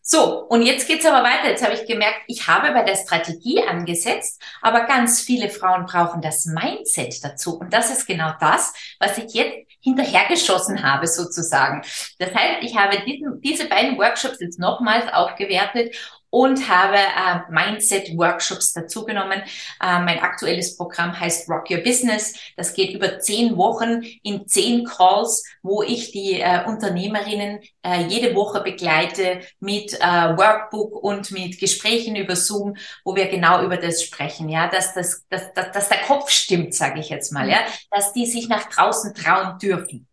So, 0.08 0.44
und 0.50 0.62
jetzt 0.62 0.88
geht's 0.88 1.04
aber 1.04 1.24
weiter. 1.28 1.50
Jetzt 1.50 1.64
habe 1.64 1.74
ich 1.74 1.88
gemerkt, 1.88 2.20
ich 2.28 2.48
habe 2.48 2.72
bei 2.74 2.84
der 2.84 2.96
Strategie 2.96 3.64
angesetzt, 3.64 4.40
aber 4.62 4.86
ganz 4.86 5.22
viele 5.22 5.50
Frauen 5.50 5.88
brauchen 5.88 6.22
das 6.22 6.46
Mindset 6.46 7.24
dazu. 7.24 7.58
Und 7.58 7.74
das 7.74 7.90
ist 7.90 8.06
genau 8.06 8.32
das, 8.40 8.72
was 9.00 9.18
ich 9.18 9.34
jetzt 9.34 9.66
hinterhergeschossen 9.80 10.84
habe, 10.84 11.08
sozusagen. 11.08 11.82
Das 12.20 12.36
heißt, 12.36 12.62
ich 12.62 12.78
habe 12.78 13.04
diesen, 13.04 13.42
diese 13.42 13.68
beiden 13.68 13.98
Workshops 13.98 14.40
jetzt 14.40 14.60
nochmals 14.60 15.12
aufgewertet 15.12 15.96
und 16.36 16.68
habe 16.68 16.98
äh, 16.98 17.50
Mindset-Workshops 17.50 18.74
dazugenommen. 18.74 19.40
Äh, 19.82 20.00
mein 20.00 20.20
aktuelles 20.20 20.76
Programm 20.76 21.18
heißt 21.18 21.50
Rock 21.50 21.72
Your 21.72 21.78
Business. 21.78 22.34
Das 22.58 22.74
geht 22.74 22.94
über 22.94 23.20
zehn 23.20 23.56
Wochen 23.56 24.02
in 24.22 24.46
zehn 24.46 24.84
Calls, 24.84 25.46
wo 25.64 25.82
ich 25.82 26.12
die 26.12 26.42
äh, 26.42 26.66
Unternehmerinnen 26.66 27.62
äh, 27.84 28.02
jede 28.10 28.36
Woche 28.36 28.60
begleite 28.60 29.40
mit 29.62 29.94
äh, 29.94 30.38
Workbook 30.38 31.02
und 31.02 31.32
mit 31.32 31.58
Gesprächen 31.58 32.18
über 32.18 32.36
Zoom, 32.36 32.76
wo 33.06 33.16
wir 33.16 33.28
genau 33.28 33.64
über 33.64 33.78
das 33.78 34.04
sprechen, 34.04 34.50
ja, 34.50 34.68
dass 34.68 34.94
das, 34.94 35.24
dass, 35.30 35.54
dass, 35.54 35.72
dass 35.72 35.88
der 35.88 36.00
Kopf 36.00 36.30
stimmt, 36.30 36.74
sage 36.74 37.00
ich 37.00 37.08
jetzt 37.08 37.32
mal, 37.32 37.50
ja, 37.50 37.60
dass 37.92 38.12
die 38.12 38.26
sich 38.26 38.50
nach 38.50 38.66
draußen 38.66 39.14
trauen 39.14 39.58
dürfen. 39.58 40.06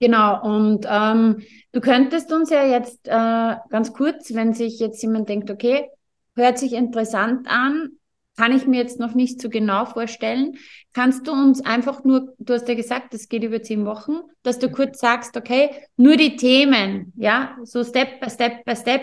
Genau, 0.00 0.42
und 0.42 0.86
ähm, 0.88 1.42
du 1.72 1.80
könntest 1.80 2.32
uns 2.32 2.48
ja 2.48 2.64
jetzt 2.64 3.06
äh, 3.06 3.56
ganz 3.68 3.92
kurz, 3.92 4.32
wenn 4.34 4.54
sich 4.54 4.78
jetzt 4.78 5.02
jemand 5.02 5.28
denkt, 5.28 5.50
okay, 5.50 5.90
hört 6.34 6.58
sich 6.58 6.72
interessant 6.72 7.46
an, 7.46 7.90
kann 8.36 8.56
ich 8.56 8.66
mir 8.66 8.78
jetzt 8.78 8.98
noch 8.98 9.14
nicht 9.14 9.42
so 9.42 9.50
genau 9.50 9.84
vorstellen. 9.84 10.56
Kannst 10.94 11.26
du 11.26 11.32
uns 11.32 11.62
einfach 11.62 12.02
nur, 12.04 12.34
du 12.38 12.54
hast 12.54 12.66
ja 12.68 12.74
gesagt, 12.74 13.12
das 13.12 13.28
geht 13.28 13.44
über 13.44 13.62
zehn 13.62 13.84
Wochen, 13.84 14.20
dass 14.42 14.58
du 14.58 14.70
kurz 14.70 15.00
sagst, 15.00 15.36
okay, 15.36 15.70
nur 15.98 16.16
die 16.16 16.36
Themen, 16.36 17.12
ja, 17.16 17.58
so 17.64 17.84
Step 17.84 18.20
by 18.20 18.30
Step 18.30 18.64
by 18.64 18.74
Step, 18.74 19.02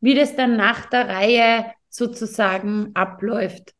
wie 0.00 0.14
das 0.14 0.34
dann 0.34 0.56
nach 0.56 0.86
der 0.86 1.08
Reihe 1.08 1.66
sozusagen 1.90 2.92
abläuft. 2.94 3.74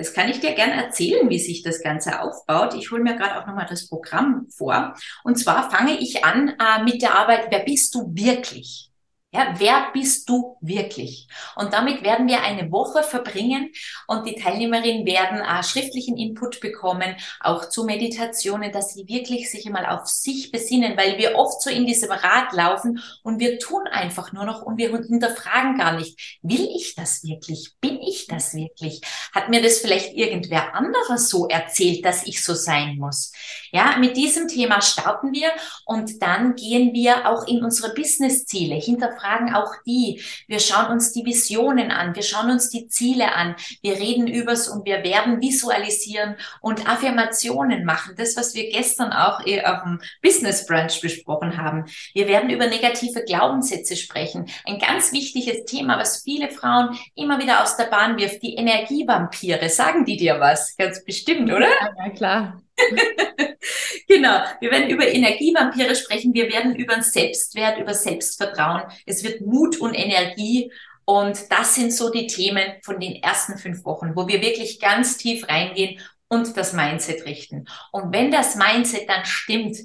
Das 0.00 0.14
kann 0.14 0.30
ich 0.30 0.40
dir 0.40 0.54
gern 0.54 0.70
erzählen, 0.70 1.28
wie 1.28 1.38
sich 1.38 1.62
das 1.62 1.82
Ganze 1.82 2.22
aufbaut. 2.22 2.72
Ich 2.72 2.90
hole 2.90 3.02
mir 3.02 3.16
gerade 3.16 3.38
auch 3.38 3.46
nochmal 3.46 3.66
das 3.68 3.86
Programm 3.86 4.46
vor. 4.48 4.94
Und 5.24 5.38
zwar 5.38 5.70
fange 5.70 5.98
ich 6.00 6.24
an 6.24 6.48
äh, 6.48 6.82
mit 6.84 7.02
der 7.02 7.18
Arbeit, 7.18 7.48
wer 7.50 7.58
bist 7.58 7.94
du 7.94 8.10
wirklich? 8.14 8.89
Ja, 9.32 9.54
wer 9.58 9.90
bist 9.92 10.28
du 10.28 10.56
wirklich? 10.60 11.28
Und 11.54 11.72
damit 11.72 12.02
werden 12.02 12.26
wir 12.26 12.42
eine 12.42 12.72
Woche 12.72 13.04
verbringen 13.04 13.70
und 14.08 14.26
die 14.26 14.34
Teilnehmerinnen 14.34 15.06
werden 15.06 15.38
äh, 15.38 15.62
schriftlichen 15.62 16.16
Input 16.16 16.58
bekommen, 16.58 17.14
auch 17.38 17.68
zu 17.68 17.84
Meditationen, 17.84 18.72
dass 18.72 18.92
sie 18.92 19.06
wirklich 19.06 19.48
sich 19.48 19.66
einmal 19.66 19.86
auf 19.86 20.08
sich 20.08 20.50
besinnen, 20.50 20.96
weil 20.96 21.16
wir 21.16 21.36
oft 21.36 21.62
so 21.62 21.70
in 21.70 21.86
diesem 21.86 22.10
Rad 22.10 22.52
laufen 22.54 23.00
und 23.22 23.38
wir 23.38 23.60
tun 23.60 23.86
einfach 23.86 24.32
nur 24.32 24.44
noch 24.44 24.62
und 24.62 24.78
wir 24.78 24.90
hinterfragen 24.90 25.78
gar 25.78 25.92
nicht, 25.96 26.40
will 26.42 26.68
ich 26.74 26.96
das 26.96 27.22
wirklich? 27.22 27.74
Bin 27.80 28.00
ich 28.02 28.26
das 28.26 28.52
wirklich? 28.54 29.00
Hat 29.32 29.48
mir 29.48 29.62
das 29.62 29.78
vielleicht 29.78 30.12
irgendwer 30.12 30.74
anderes 30.74 31.28
so 31.28 31.46
erzählt, 31.46 32.04
dass 32.04 32.26
ich 32.26 32.42
so 32.42 32.54
sein 32.54 32.96
muss? 32.96 33.30
Ja, 33.70 33.96
mit 33.96 34.16
diesem 34.16 34.48
Thema 34.48 34.82
starten 34.82 35.32
wir 35.32 35.52
und 35.84 36.20
dann 36.20 36.56
gehen 36.56 36.92
wir 36.94 37.30
auch 37.30 37.46
in 37.46 37.62
unsere 37.62 37.94
Business-Ziele, 37.94 38.74
hinterfragen 38.74 39.19
auch 39.54 39.74
die. 39.86 40.22
Wir 40.46 40.60
schauen 40.60 40.90
uns 40.92 41.12
die 41.12 41.24
Visionen 41.24 41.90
an, 41.90 42.14
wir 42.14 42.22
schauen 42.22 42.50
uns 42.50 42.70
die 42.70 42.88
Ziele 42.88 43.34
an, 43.34 43.56
wir 43.82 43.96
reden 43.96 44.26
übers 44.26 44.68
und 44.68 44.84
wir 44.84 45.02
werden 45.04 45.40
visualisieren 45.40 46.36
und 46.60 46.88
Affirmationen 46.88 47.84
machen. 47.84 48.14
Das, 48.16 48.36
was 48.36 48.54
wir 48.54 48.70
gestern 48.70 49.12
auch 49.12 49.40
auf 49.40 49.82
dem 49.82 50.00
Business 50.22 50.66
Brunch 50.66 51.00
besprochen 51.00 51.56
haben. 51.56 51.86
Wir 52.14 52.28
werden 52.28 52.50
über 52.50 52.66
negative 52.66 53.24
Glaubenssätze 53.24 53.96
sprechen. 53.96 54.46
Ein 54.66 54.78
ganz 54.78 55.12
wichtiges 55.12 55.64
Thema, 55.64 55.98
was 55.98 56.22
viele 56.22 56.50
Frauen 56.50 56.98
immer 57.14 57.40
wieder 57.40 57.62
aus 57.62 57.76
der 57.76 57.84
Bahn 57.84 58.18
wirft, 58.18 58.42
die 58.42 58.54
Energievampire. 58.54 59.68
Sagen 59.68 60.04
die 60.04 60.16
dir 60.16 60.40
was? 60.40 60.76
Ganz 60.76 61.04
bestimmt, 61.04 61.52
oder? 61.52 61.68
Ja, 61.98 62.10
klar. 62.10 62.62
genau. 64.08 64.42
Wir 64.60 64.70
werden 64.70 64.90
über 64.90 65.06
Energievampire 65.06 65.94
sprechen. 65.94 66.34
Wir 66.34 66.50
werden 66.50 66.74
über 66.76 67.02
Selbstwert, 67.02 67.78
über 67.78 67.94
Selbstvertrauen. 67.94 68.82
Es 69.06 69.24
wird 69.24 69.40
Mut 69.40 69.78
und 69.78 69.94
Energie. 69.94 70.72
Und 71.04 71.50
das 71.50 71.74
sind 71.74 71.92
so 71.92 72.10
die 72.10 72.26
Themen 72.26 72.74
von 72.82 73.00
den 73.00 73.22
ersten 73.22 73.58
fünf 73.58 73.84
Wochen, 73.84 74.14
wo 74.14 74.28
wir 74.28 74.40
wirklich 74.40 74.80
ganz 74.80 75.16
tief 75.16 75.48
reingehen 75.48 76.00
und 76.28 76.56
das 76.56 76.72
Mindset 76.72 77.24
richten. 77.26 77.66
Und 77.90 78.12
wenn 78.12 78.30
das 78.30 78.54
Mindset 78.54 79.08
dann 79.08 79.24
stimmt, 79.24 79.78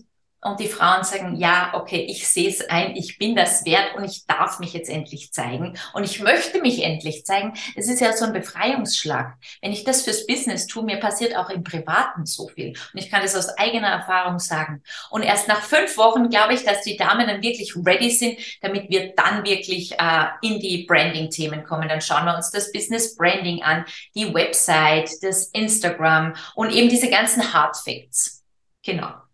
und 0.45 0.59
die 0.59 0.67
Frauen 0.67 1.03
sagen, 1.03 1.35
ja, 1.37 1.71
okay, 1.73 2.05
ich 2.07 2.27
sehe 2.27 2.49
es 2.49 2.61
ein, 2.69 2.95
ich 2.95 3.17
bin 3.17 3.35
das 3.35 3.65
wert 3.65 3.95
und 3.95 4.03
ich 4.03 4.27
darf 4.27 4.59
mich 4.59 4.73
jetzt 4.73 4.89
endlich 4.89 5.33
zeigen 5.33 5.75
und 5.93 6.03
ich 6.03 6.19
möchte 6.19 6.61
mich 6.61 6.83
endlich 6.83 7.25
zeigen. 7.25 7.53
Es 7.75 7.89
ist 7.89 7.99
ja 7.99 8.13
so 8.13 8.25
ein 8.25 8.33
Befreiungsschlag. 8.33 9.37
Wenn 9.61 9.71
ich 9.71 9.83
das 9.83 10.03
fürs 10.03 10.27
Business 10.27 10.67
tue, 10.67 10.83
mir 10.83 10.99
passiert 10.99 11.35
auch 11.35 11.49
im 11.49 11.63
Privaten 11.63 12.27
so 12.27 12.47
viel 12.49 12.69
und 12.69 12.99
ich 12.99 13.09
kann 13.09 13.23
das 13.23 13.35
aus 13.35 13.49
eigener 13.57 13.87
Erfahrung 13.87 14.37
sagen. 14.37 14.83
Und 15.09 15.23
erst 15.23 15.47
nach 15.47 15.61
fünf 15.61 15.97
Wochen 15.97 16.29
glaube 16.29 16.53
ich, 16.53 16.63
dass 16.63 16.83
die 16.83 16.95
Damen 16.95 17.27
dann 17.27 17.41
wirklich 17.41 17.75
ready 17.75 18.11
sind, 18.11 18.37
damit 18.61 18.89
wir 18.89 19.13
dann 19.15 19.43
wirklich 19.43 19.93
äh, 19.99 20.25
in 20.43 20.59
die 20.59 20.85
Branding-Themen 20.87 21.63
kommen. 21.63 21.89
Dann 21.89 22.01
schauen 22.01 22.25
wir 22.25 22.35
uns 22.35 22.51
das 22.51 22.71
Business 22.71 23.15
Branding 23.15 23.63
an, 23.63 23.85
die 24.13 24.31
Website, 24.31 25.09
das 25.23 25.47
Instagram 25.47 26.35
und 26.53 26.71
eben 26.71 26.89
diese 26.89 27.09
ganzen 27.09 27.51
Hard 27.51 27.75
Facts. 27.77 28.43
Genau. 28.83 29.24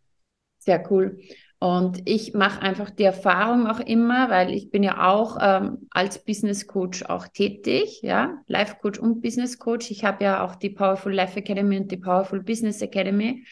Sehr 0.61 0.83
cool. 0.91 1.19
Und 1.59 2.01
ich 2.05 2.33
mache 2.33 2.61
einfach 2.61 2.89
die 2.89 3.03
Erfahrung 3.03 3.67
auch 3.67 3.79
immer, 3.79 4.29
weil 4.29 4.51
ich 4.51 4.71
bin 4.71 4.81
ja 4.83 5.11
auch 5.11 5.37
ähm, 5.39 5.87
als 5.91 6.23
Business 6.23 6.65
Coach 6.65 7.03
auch 7.03 7.27
tätig, 7.27 7.99
ja, 8.01 8.39
Life 8.47 8.77
Coach 8.81 8.99
und 8.99 9.21
Business 9.21 9.59
Coach. 9.59 9.91
Ich 9.91 10.03
habe 10.03 10.23
ja 10.23 10.43
auch 10.43 10.55
die 10.55 10.69
Powerful 10.71 11.13
Life 11.13 11.37
Academy 11.37 11.77
und 11.77 11.91
die 11.91 11.97
Powerful 11.97 12.41
Business 12.41 12.81
Academy. 12.81 13.45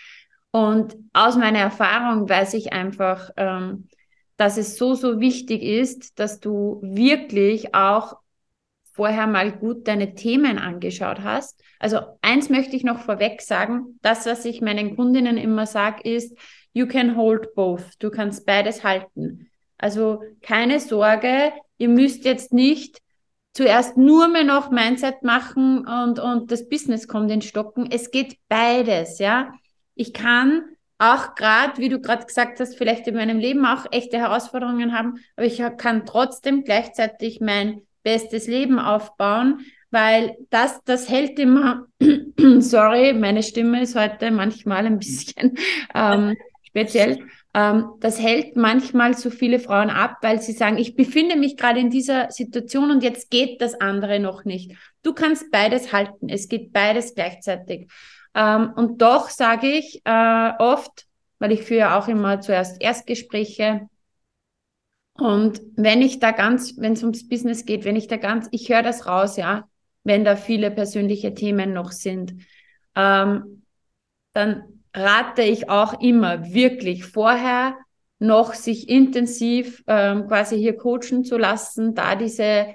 Und 0.51 0.95
aus 1.13 1.35
meiner 1.35 1.59
Erfahrung 1.59 2.27
weiß 2.27 2.55
ich 2.55 2.73
einfach, 2.73 3.29
ähm, 3.37 3.87
dass 4.37 4.57
es 4.57 4.77
so, 4.77 4.95
so 4.95 5.19
wichtig 5.19 5.61
ist, 5.61 6.17
dass 6.19 6.39
du 6.39 6.79
wirklich 6.81 7.75
auch 7.75 8.17
vorher 8.93 9.27
mal 9.27 9.51
gut 9.51 9.87
deine 9.87 10.13
Themen 10.15 10.57
angeschaut 10.57 11.21
hast. 11.21 11.61
Also 11.79 11.99
eins 12.21 12.49
möchte 12.49 12.75
ich 12.75 12.83
noch 12.83 12.99
vorweg 12.99 13.41
sagen, 13.41 13.97
das, 14.01 14.25
was 14.25 14.43
ich 14.45 14.61
meinen 14.61 14.95
Kundinnen 14.95 15.37
immer 15.37 15.65
sage, 15.65 16.01
ist, 16.09 16.37
you 16.73 16.87
can 16.87 17.15
hold 17.15 17.53
both. 17.55 17.83
Du 17.99 18.09
kannst 18.09 18.45
beides 18.45 18.83
halten. 18.83 19.49
Also 19.77 20.21
keine 20.41 20.79
Sorge, 20.79 21.53
ihr 21.77 21.89
müsst 21.89 22.25
jetzt 22.25 22.53
nicht 22.53 22.99
zuerst 23.53 23.97
nur 23.97 24.27
mehr 24.27 24.43
noch 24.43 24.71
Mindset 24.71 25.23
machen 25.23 25.85
und, 25.87 26.19
und 26.19 26.51
das 26.51 26.69
Business 26.69 27.07
kommt 27.07 27.31
in 27.31 27.41
Stocken. 27.41 27.89
Es 27.91 28.11
geht 28.11 28.37
beides, 28.47 29.19
ja. 29.19 29.53
Ich 29.95 30.13
kann 30.13 30.63
auch 30.97 31.35
gerade, 31.35 31.77
wie 31.77 31.89
du 31.89 31.99
gerade 31.99 32.25
gesagt 32.25 32.59
hast, 32.59 32.77
vielleicht 32.77 33.07
in 33.07 33.15
meinem 33.15 33.39
Leben 33.39 33.65
auch 33.65 33.85
echte 33.91 34.17
Herausforderungen 34.17 34.93
haben, 34.93 35.19
aber 35.35 35.45
ich 35.45 35.61
kann 35.77 36.05
trotzdem 36.05 36.63
gleichzeitig 36.63 37.39
mein 37.39 37.81
bestes 38.03 38.47
Leben 38.47 38.79
aufbauen, 38.79 39.61
weil 39.91 40.37
das, 40.49 40.83
das 40.83 41.09
hält 41.09 41.39
immer, 41.39 41.87
sorry, 42.59 43.13
meine 43.13 43.43
Stimme 43.43 43.81
ist 43.81 43.95
heute 43.95 44.29
manchmal 44.31 44.85
ein 44.85 44.99
bisschen 44.99 45.57
ähm, 45.95 46.35
speziell, 46.69 47.19
ähm, 47.53 47.91
das 47.99 48.19
hält 48.19 48.55
manchmal 48.55 49.15
so 49.15 49.29
viele 49.29 49.59
Frauen 49.59 49.89
ab, 49.89 50.17
weil 50.21 50.41
sie 50.41 50.53
sagen, 50.53 50.77
ich 50.77 50.95
befinde 50.95 51.35
mich 51.35 51.57
gerade 51.57 51.79
in 51.79 51.89
dieser 51.89 52.31
Situation 52.31 52.91
und 52.91 53.03
jetzt 53.03 53.29
geht 53.29 53.61
das 53.61 53.79
andere 53.79 54.19
noch 54.19 54.45
nicht. 54.45 54.75
Du 55.03 55.13
kannst 55.13 55.51
beides 55.51 55.91
halten, 55.93 56.29
es 56.29 56.47
geht 56.47 56.71
beides 56.73 57.15
gleichzeitig. 57.15 57.89
Ähm, 58.35 58.71
und 58.75 59.01
doch 59.01 59.29
sage 59.29 59.67
ich 59.67 60.01
äh, 60.05 60.51
oft, 60.59 61.05
weil 61.39 61.51
ich 61.51 61.63
führe 61.63 61.95
auch 61.95 62.07
immer 62.07 62.41
zuerst 62.41 62.81
Erstgespräche, 62.81 63.87
und 65.19 65.61
wenn 65.75 66.01
ich 66.01 66.19
da 66.19 66.31
ganz, 66.31 66.75
wenn 66.77 66.93
es 66.93 67.03
ums 67.03 67.27
Business 67.27 67.65
geht, 67.65 67.83
wenn 67.83 67.97
ich 67.97 68.07
da 68.07 68.15
ganz, 68.17 68.47
ich 68.51 68.69
höre 68.69 68.83
das 68.83 69.05
raus, 69.05 69.35
ja, 69.35 69.67
wenn 70.03 70.23
da 70.23 70.35
viele 70.35 70.71
persönliche 70.71 71.33
Themen 71.33 71.73
noch 71.73 71.91
sind, 71.91 72.35
ähm, 72.95 73.63
dann 74.33 74.78
rate 74.99 75.43
ich 75.43 75.69
auch 75.69 76.01
immer 76.01 76.53
wirklich 76.53 77.05
vorher 77.05 77.77
noch 78.19 78.53
sich 78.53 78.89
intensiv 78.89 79.83
ähm, 79.87 80.27
quasi 80.27 80.57
hier 80.57 80.75
coachen 80.75 81.23
zu 81.23 81.37
lassen, 81.37 81.95
da 81.95 82.15
diese, 82.15 82.67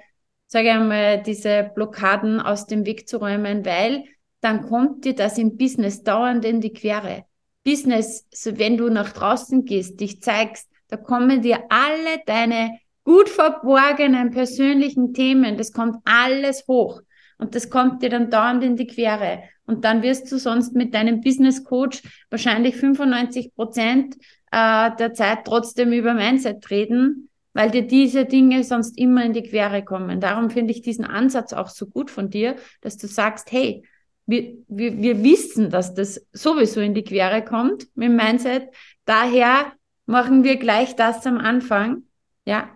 sage 0.47 0.69
ich 0.69 0.73
einmal, 0.73 1.23
diese 1.23 1.71
Blockaden 1.75 2.41
aus 2.41 2.67
dem 2.67 2.87
Weg 2.87 3.09
zu 3.09 3.19
räumen, 3.19 3.65
weil 3.65 4.05
dann 4.41 4.63
kommt 4.63 5.05
dir 5.05 5.15
das 5.15 5.39
im 5.39 5.57
Business 5.57 6.03
dauernd 6.03 6.45
in 6.45 6.61
die 6.61 6.73
Quere. 6.73 7.25
Business, 7.63 8.27
so 8.33 8.59
wenn 8.59 8.77
du 8.77 8.89
nach 8.89 9.13
draußen 9.13 9.65
gehst, 9.65 10.01
dich 10.01 10.23
zeigst, 10.23 10.69
da 10.89 10.97
kommen 10.97 11.43
dir 11.43 11.65
alle 11.71 12.21
deine 12.27 12.79
gut 13.05 13.29
verborgenen 13.29 14.31
persönlichen 14.31 15.13
Themen, 15.15 15.57
das 15.57 15.73
kommt 15.73 15.97
alles 16.05 16.65
hoch. 16.69 17.01
Und 17.39 17.55
das 17.55 17.69
kommt 17.69 18.03
dir 18.03 18.11
dann 18.11 18.31
dauernd 18.31 18.63
in 18.65 18.77
die 18.77 18.87
Quere. 18.87 19.43
Und 19.67 19.85
dann 19.85 20.03
wirst 20.03 20.31
du 20.31 20.39
sonst 20.39 20.75
mit 20.75 20.95
deinem 20.95 21.21
Business 21.21 21.65
Coach 21.65 22.03
wahrscheinlich 22.31 22.77
95 22.77 23.55
Prozent 23.55 24.17
äh, 24.51 24.91
der 24.97 25.15
Zeit 25.15 25.45
trotzdem 25.45 25.93
über 25.93 26.15
Mindset 26.15 26.71
reden, 26.71 27.31
weil 27.55 27.71
dir 27.71 27.87
diese 27.87 28.25
Dinge 28.25 28.63
sonst 28.65 28.99
immer 28.99 29.25
in 29.25 29.33
die 29.33 29.43
Quere 29.43 29.85
kommen. 29.85 30.21
Darum 30.21 30.51
finde 30.51 30.73
ich 30.73 30.83
diesen 30.83 31.05
Ansatz 31.05 31.53
auch 31.53 31.69
so 31.69 31.87
gut 31.87 32.11
von 32.11 32.31
dir, 32.31 32.57
dass 32.81 32.97
du 32.97 33.07
sagst, 33.07 33.53
hey, 33.53 33.85
wir, 34.27 34.55
wir, 34.69 35.01
wir 35.01 35.23
wissen, 35.23 35.71
dass 35.71 35.95
das 35.95 36.27
sowieso 36.33 36.81
in 36.81 36.95
die 36.95 37.05
Quere 37.05 37.45
kommt 37.45 37.87
mit 37.95 38.09
dem 38.09 38.17
Mindset. 38.17 38.69
Daher 39.05 39.73
machen 40.07 40.45
wir 40.45 40.57
gleich 40.57 40.97
das 40.97 41.27
am 41.27 41.39
Anfang. 41.39 42.05
Ja, 42.47 42.71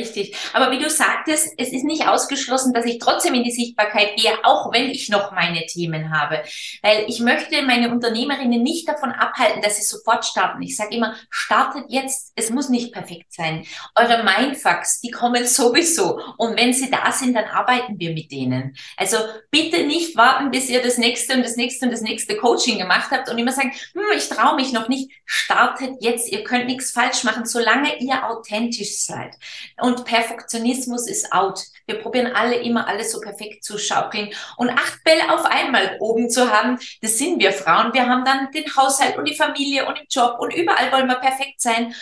Richtig. 0.00 0.34
Aber 0.54 0.70
wie 0.70 0.78
du 0.78 0.88
sagtest, 0.88 1.52
es 1.58 1.72
ist 1.72 1.84
nicht 1.84 2.08
ausgeschlossen, 2.08 2.72
dass 2.72 2.86
ich 2.86 2.98
trotzdem 2.98 3.34
in 3.34 3.44
die 3.44 3.50
Sichtbarkeit 3.50 4.16
gehe, 4.16 4.32
auch 4.44 4.72
wenn 4.72 4.88
ich 4.88 5.10
noch 5.10 5.32
meine 5.32 5.66
Themen 5.66 6.10
habe. 6.10 6.42
Weil 6.82 7.04
ich 7.06 7.20
möchte 7.20 7.62
meine 7.62 7.90
Unternehmerinnen 7.90 8.62
nicht 8.62 8.88
davon 8.88 9.12
abhalten, 9.12 9.60
dass 9.60 9.76
sie 9.76 9.82
sofort 9.82 10.24
starten. 10.24 10.62
Ich 10.62 10.76
sage 10.76 10.96
immer, 10.96 11.14
startet 11.28 11.84
jetzt. 11.88 12.32
Es 12.34 12.50
muss 12.50 12.70
nicht 12.70 12.92
perfekt 12.92 13.32
sein. 13.32 13.66
Eure 13.94 14.24
Mindfucks, 14.24 15.00
die 15.00 15.10
kommen 15.10 15.46
sowieso. 15.46 16.20
Und 16.38 16.58
wenn 16.58 16.72
sie 16.72 16.90
da 16.90 17.12
sind, 17.12 17.34
dann 17.34 17.44
arbeiten 17.44 17.98
wir 17.98 18.12
mit 18.12 18.32
denen. 18.32 18.74
Also 18.96 19.18
bitte 19.50 19.86
nicht 19.86 20.16
warten, 20.16 20.50
bis 20.50 20.70
ihr 20.70 20.82
das 20.82 20.96
nächste 20.96 21.34
und 21.34 21.42
das 21.42 21.56
nächste 21.56 21.84
und 21.84 21.92
das 21.92 22.00
nächste 22.00 22.36
Coaching 22.36 22.78
gemacht 22.78 23.10
habt 23.10 23.28
und 23.28 23.36
immer 23.36 23.52
sagen, 23.52 23.72
hm, 23.92 24.16
ich 24.16 24.28
traue 24.28 24.56
mich 24.56 24.72
noch 24.72 24.88
nicht. 24.88 25.10
Startet 25.26 25.96
jetzt. 26.00 26.32
Ihr 26.32 26.42
könnt 26.42 26.66
nichts 26.66 26.92
falsch 26.92 27.24
machen, 27.24 27.44
solange 27.44 27.98
ihr 28.00 28.26
authentisch 28.26 29.04
seid. 29.04 29.34
Und 29.80 29.89
Perfektionismus 29.96 31.06
ist 31.06 31.32
out. 31.32 31.60
Wir 31.86 32.00
probieren 32.00 32.34
alle 32.34 32.56
immer 32.56 32.86
alles 32.88 33.12
so 33.12 33.20
perfekt 33.20 33.64
zu 33.64 33.78
schaukeln. 33.78 34.30
Und 34.56 34.70
acht 34.70 35.02
Bälle 35.04 35.32
auf 35.32 35.44
einmal 35.44 35.96
oben 36.00 36.30
zu 36.30 36.50
haben, 36.50 36.78
das 37.02 37.18
sind 37.18 37.40
wir 37.40 37.52
Frauen. 37.52 37.92
Wir 37.92 38.08
haben 38.08 38.24
dann 38.24 38.50
den 38.52 38.64
Haushalt 38.76 39.16
und 39.16 39.28
die 39.28 39.36
Familie 39.36 39.86
und 39.86 39.98
den 39.98 40.06
Job 40.10 40.36
und 40.38 40.54
überall 40.54 40.92
wollen 40.92 41.08
wir 41.08 41.16
perfekt 41.16 41.60
sein. 41.60 41.94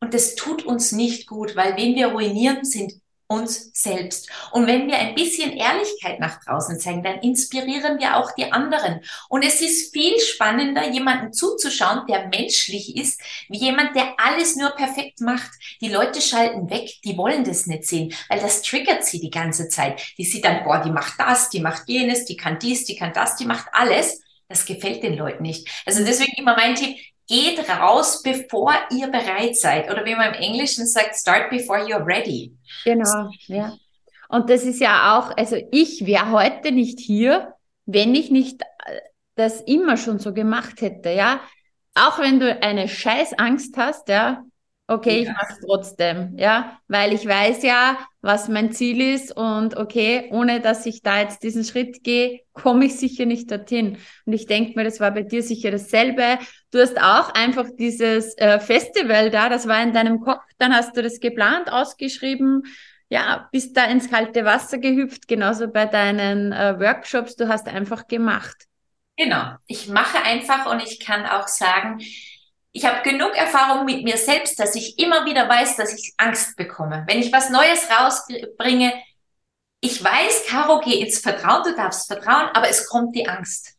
Und 0.00 0.14
das 0.14 0.34
tut 0.34 0.64
uns 0.64 0.92
nicht 0.92 1.26
gut, 1.26 1.56
weil 1.56 1.76
wen 1.76 1.94
wir 1.94 2.08
ruinieren, 2.08 2.64
sind 2.64 2.92
uns 3.28 3.70
selbst. 3.74 4.30
Und 4.52 4.66
wenn 4.66 4.86
wir 4.86 4.98
ein 4.98 5.14
bisschen 5.14 5.52
Ehrlichkeit 5.52 6.20
nach 6.20 6.42
draußen 6.44 6.78
zeigen, 6.78 7.02
dann 7.02 7.20
inspirieren 7.20 7.98
wir 7.98 8.16
auch 8.16 8.32
die 8.36 8.52
anderen. 8.52 9.00
Und 9.28 9.44
es 9.44 9.60
ist 9.60 9.92
viel 9.92 10.18
spannender, 10.20 10.88
jemanden 10.90 11.32
zuzuschauen, 11.32 12.06
der 12.08 12.28
menschlich 12.28 12.96
ist, 12.96 13.20
wie 13.48 13.58
jemand, 13.58 13.96
der 13.96 14.14
alles 14.18 14.54
nur 14.56 14.70
perfekt 14.70 15.20
macht. 15.20 15.50
Die 15.80 15.88
Leute 15.88 16.20
schalten 16.20 16.70
weg, 16.70 16.88
die 17.04 17.16
wollen 17.16 17.44
das 17.44 17.66
nicht 17.66 17.84
sehen, 17.84 18.14
weil 18.28 18.40
das 18.40 18.62
triggert 18.62 19.04
sie 19.04 19.20
die 19.20 19.30
ganze 19.30 19.68
Zeit. 19.68 20.00
Die 20.18 20.24
sieht 20.24 20.44
dann, 20.44 20.62
boah, 20.64 20.80
die 20.80 20.90
macht 20.90 21.18
das, 21.18 21.50
die 21.50 21.60
macht 21.60 21.88
jenes, 21.88 22.24
die 22.26 22.36
kann 22.36 22.58
dies, 22.60 22.84
die 22.84 22.96
kann 22.96 23.12
das, 23.12 23.36
die 23.36 23.46
macht 23.46 23.66
alles. 23.72 24.20
Das 24.48 24.64
gefällt 24.64 25.02
den 25.02 25.16
Leuten 25.16 25.42
nicht. 25.42 25.68
Also 25.84 26.04
deswegen 26.04 26.32
immer 26.36 26.54
mein 26.54 26.76
Tipp, 26.76 26.96
geht 27.26 27.68
raus, 27.68 28.22
bevor 28.22 28.72
ihr 28.90 29.08
bereit 29.08 29.56
seid. 29.56 29.90
Oder 29.90 30.04
wie 30.04 30.14
man 30.14 30.34
im 30.34 30.40
Englischen 30.40 30.86
sagt, 30.86 31.16
start 31.16 31.50
before 31.50 31.80
you're 31.80 32.04
ready. 32.04 32.56
Genau, 32.84 33.30
ja. 33.46 33.74
Und 34.28 34.50
das 34.50 34.64
ist 34.64 34.80
ja 34.80 35.18
auch, 35.18 35.36
also 35.36 35.56
ich 35.70 36.06
wäre 36.06 36.30
heute 36.30 36.72
nicht 36.72 36.98
hier, 36.98 37.54
wenn 37.84 38.14
ich 38.14 38.30
nicht 38.30 38.62
äh, 38.62 39.00
das 39.36 39.60
immer 39.60 39.96
schon 39.96 40.18
so 40.18 40.32
gemacht 40.32 40.80
hätte, 40.80 41.10
ja. 41.10 41.40
Auch 41.94 42.18
wenn 42.18 42.40
du 42.40 42.62
eine 42.62 42.88
scheiß 42.88 43.34
Angst 43.38 43.76
hast, 43.76 44.08
ja, 44.08 44.44
okay, 44.88 45.22
ja. 45.22 45.22
ich 45.22 45.28
mache 45.28 45.52
es 45.52 45.60
trotzdem, 45.64 46.34
ja, 46.38 46.78
weil 46.88 47.12
ich 47.12 47.26
weiß 47.26 47.62
ja, 47.62 47.98
was 48.20 48.48
mein 48.48 48.72
Ziel 48.72 49.00
ist 49.00 49.36
und 49.36 49.76
okay, 49.76 50.28
ohne 50.32 50.60
dass 50.60 50.86
ich 50.86 51.02
da 51.02 51.20
jetzt 51.20 51.42
diesen 51.42 51.64
Schritt 51.64 52.02
gehe, 52.04 52.40
komme 52.52 52.86
ich 52.86 52.96
sicher 52.96 53.26
nicht 53.26 53.50
dorthin. 53.50 53.98
Und 54.24 54.32
ich 54.32 54.46
denke 54.46 54.72
mir, 54.76 54.84
das 54.84 55.00
war 55.00 55.10
bei 55.12 55.22
dir 55.22 55.42
sicher 55.42 55.70
dasselbe. 55.70 56.38
Du 56.70 56.80
hast 56.80 57.00
auch 57.00 57.34
einfach 57.34 57.66
dieses 57.78 58.36
äh, 58.38 58.58
Festival 58.60 59.30
da, 59.30 59.48
das 59.48 59.68
war 59.68 59.82
in 59.82 59.92
deinem 59.92 60.20
Kopf, 60.20 60.42
dann 60.58 60.74
hast 60.74 60.96
du 60.96 61.02
das 61.02 61.20
geplant, 61.20 61.70
ausgeschrieben, 61.70 62.62
ja, 63.08 63.48
bist 63.52 63.76
da 63.76 63.84
ins 63.84 64.10
kalte 64.10 64.44
Wasser 64.44 64.78
gehüpft, 64.78 65.28
genauso 65.28 65.68
bei 65.68 65.86
deinen 65.86 66.52
äh, 66.52 66.78
Workshops, 66.80 67.36
du 67.36 67.48
hast 67.48 67.68
einfach 67.68 68.08
gemacht. 68.08 68.66
Genau, 69.16 69.54
ich 69.66 69.88
mache 69.88 70.22
einfach 70.22 70.70
und 70.70 70.82
ich 70.82 71.00
kann 71.00 71.24
auch 71.24 71.48
sagen, 71.48 72.00
ich 72.76 72.84
habe 72.84 73.02
genug 73.08 73.34
Erfahrung 73.34 73.86
mit 73.86 74.04
mir 74.04 74.18
selbst, 74.18 74.60
dass 74.60 74.74
ich 74.74 74.98
immer 74.98 75.24
wieder 75.24 75.48
weiß, 75.48 75.76
dass 75.76 75.94
ich 75.94 76.12
Angst 76.18 76.56
bekomme. 76.56 77.04
Wenn 77.08 77.20
ich 77.20 77.32
was 77.32 77.48
Neues 77.48 77.88
rausbringe, 77.90 78.92
ich 79.80 80.04
weiß, 80.04 80.44
Caro, 80.48 80.80
geh 80.84 81.00
ins 81.00 81.20
Vertrauen, 81.20 81.62
du 81.64 81.74
darfst 81.74 82.06
vertrauen, 82.06 82.50
aber 82.52 82.68
es 82.68 82.86
kommt 82.86 83.16
die 83.16 83.28
Angst. 83.28 83.74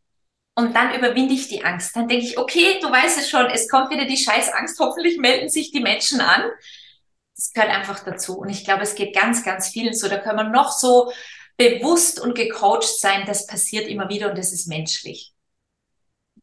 und 0.55 0.75
dann 0.75 0.95
überwinde 0.95 1.35
ich 1.35 1.47
die 1.47 1.63
Angst. 1.63 1.95
Dann 1.95 2.07
denke 2.07 2.25
ich, 2.25 2.39
okay, 2.39 2.79
du 2.81 2.89
weißt 2.89 3.19
es 3.19 3.29
schon, 3.29 3.45
es 3.47 3.69
kommt 3.69 3.91
wieder 3.91 4.05
die 4.05 4.17
scheiß 4.17 4.49
Angst, 4.53 4.79
hoffentlich 4.79 5.19
melden 5.19 5.49
sich 5.49 5.71
die 5.71 5.81
Menschen 5.81 6.19
an. 6.19 6.49
Das 7.35 7.53
gehört 7.53 7.71
einfach 7.71 8.03
dazu. 8.03 8.39
Und 8.39 8.49
ich 8.49 8.65
glaube, 8.65 8.81
es 8.81 8.95
geht 8.95 9.15
ganz, 9.15 9.43
ganz 9.43 9.69
vielen 9.69 9.93
so. 9.93 10.07
Da 10.07 10.17
können 10.17 10.37
wir 10.37 10.49
noch 10.49 10.71
so 10.71 11.11
bewusst 11.57 12.19
und 12.19 12.33
gecoacht 12.33 12.99
sein. 12.99 13.25
Das 13.27 13.45
passiert 13.45 13.87
immer 13.87 14.09
wieder 14.09 14.31
und 14.31 14.37
das 14.39 14.51
ist 14.51 14.67
menschlich. 14.67 15.33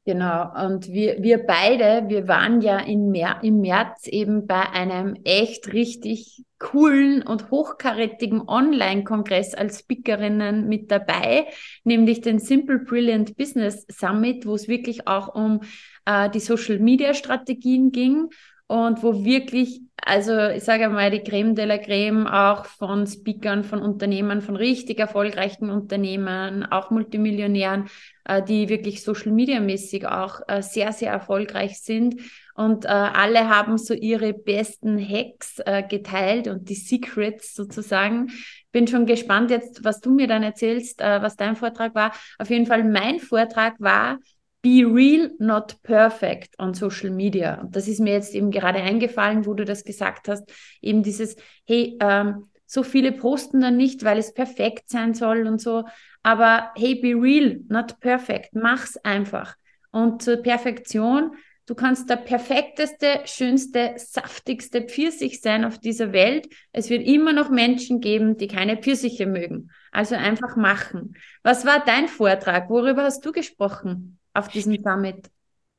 Genau, 0.07 0.53
und 0.67 0.89
wir, 0.89 1.23
wir 1.23 1.47
beide, 1.47 2.11
wir 2.11 2.29
waren 2.29 2.61
ja 2.61 2.79
in 2.79 3.11
Mer 3.11 3.39
im 3.43 3.63
März 3.63 4.07
eben 4.07 4.47
bei 4.47 4.69
einem 4.69 5.17
echt 5.25 5.73
richtig 5.73 6.45
coolen 6.59 7.23
und 7.23 7.51
hochkarätigen 7.51 8.47
Online-Kongress 8.47 9.55
als 9.55 9.79
Speakerinnen 9.81 10.69
mit 10.69 10.91
dabei, 10.91 11.47
nämlich 11.85 12.21
den 12.21 12.39
Simple 12.39 12.81
Brilliant 12.81 13.39
Business 13.39 13.87
Summit, 13.89 14.45
wo 14.45 14.55
es 14.55 14.69
wirklich 14.69 15.09
auch 15.09 15.35
um 15.35 15.63
äh, 16.05 16.29
die 16.29 16.41
Social-Media-Strategien 16.41 17.91
ging 17.91 18.29
und 18.67 19.03
wo 19.03 19.25
wirklich, 19.25 19.83
also 20.03 20.49
ich 20.49 20.65
sage 20.65 20.89
mal, 20.89 21.11
die 21.11 21.23
Creme 21.23 21.55
de 21.55 21.67
la 21.67 21.79
Creme 21.79 22.27
auch 22.27 22.65
von 22.65 23.07
Speakern, 23.07 23.63
von 23.63 23.81
Unternehmern, 23.81 24.41
von 24.41 24.57
richtig 24.57 24.99
erfolgreichen 24.99 25.69
Unternehmen, 25.69 26.65
auch 26.65 26.91
Multimillionären, 26.91 27.89
äh, 28.25 28.43
die 28.43 28.69
wirklich 28.71 29.03
Social 29.03 29.33
Media 29.33 29.61
mäßig 29.61 30.07
auch 30.07 30.41
äh, 30.49 30.63
sehr, 30.63 30.93
sehr 30.93 31.13
erfolgreich 31.13 31.81
sind. 31.81 32.21
Und 32.55 32.85
äh, 32.85 32.89
alle 32.89 33.49
haben 33.49 33.77
so 33.79 33.95
ihre 33.95 34.33
besten 34.33 34.97
Hacks 34.97 35.57
geteilt 35.89 36.47
und 36.47 36.69
die 36.69 36.77
Secrets 36.77 37.53
sozusagen. 37.53 38.31
Bin 38.71 38.87
schon 38.87 39.07
gespannt 39.07 39.51
jetzt, 39.51 39.85
was 39.85 40.01
du 40.01 40.13
mir 40.13 40.27
dann 40.27 40.43
erzählst, 40.43 41.01
äh, 41.01 41.21
was 41.21 41.37
dein 41.37 41.57
Vortrag 41.57 41.95
war. 41.95 42.13
Auf 42.39 42.51
jeden 42.51 42.67
Fall 42.67 42.85
mein 42.85 43.19
Vortrag 43.21 43.75
war, 43.79 44.19
Be 44.65 44.83
real, 44.83 45.31
not 45.39 45.83
perfect 45.83 46.59
on 46.59 46.73
Social 46.73 47.11
Media. 47.11 47.61
Und 47.61 47.77
das 47.77 47.87
ist 47.87 48.01
mir 48.01 48.15
jetzt 48.15 48.35
eben 48.35 48.51
gerade 48.51 48.79
eingefallen, 48.79 49.45
wo 49.45 49.53
du 49.53 49.67
das 49.67 49.85
gesagt 49.85 50.27
hast. 50.27 50.51
Eben 50.81 51.03
dieses, 51.03 51.37
hey, 51.67 51.99
ähm, 52.01 52.47
so 52.65 52.83
viele 52.83 53.13
posten 53.13 53.61
dann 53.61 53.77
nicht, 53.77 54.05
weil 54.05 54.17
es 54.17 54.33
perfekt 54.33 54.89
sein 54.89 55.13
soll 55.13 55.47
und 55.47 55.61
so. 55.61 55.85
Aber 56.23 56.73
hey, 56.77 56.95
be 56.95 57.09
real, 57.09 57.61
not 57.69 58.01
perfect. 58.01 58.55
Mach's 58.55 58.97
einfach. 58.97 59.55
Und 59.91 60.23
zur 60.23 60.39
Perfektion, 60.39 61.33
du 61.67 61.75
kannst 61.75 62.09
der 62.09 62.17
perfekteste, 62.17 63.21
schönste, 63.27 63.93
saftigste 63.99 64.81
Pfirsich 64.81 65.43
sein 65.43 65.67
auf 65.67 65.79
dieser 65.79 66.15
Welt. 66.15 66.49
Es 66.73 66.89
wird 66.89 67.07
immer 67.07 67.35
noch 67.35 67.51
Menschen 67.51 68.01
geben, 68.01 68.39
die 68.39 68.49
keine 68.49 68.79
Pfirsiche 68.79 69.27
mögen. 69.27 69.71
Also 69.93 70.15
einfach 70.15 70.57
machen. 70.57 71.19
Was 71.43 71.67
war 71.67 71.85
dein 71.85 72.09
Vortrag? 72.09 72.71
Worüber 72.71 73.03
hast 73.03 73.27
du 73.27 73.31
gesprochen? 73.31 74.19
Auf 74.35 74.49
diesem 74.49 74.83
Summit? 74.83 75.31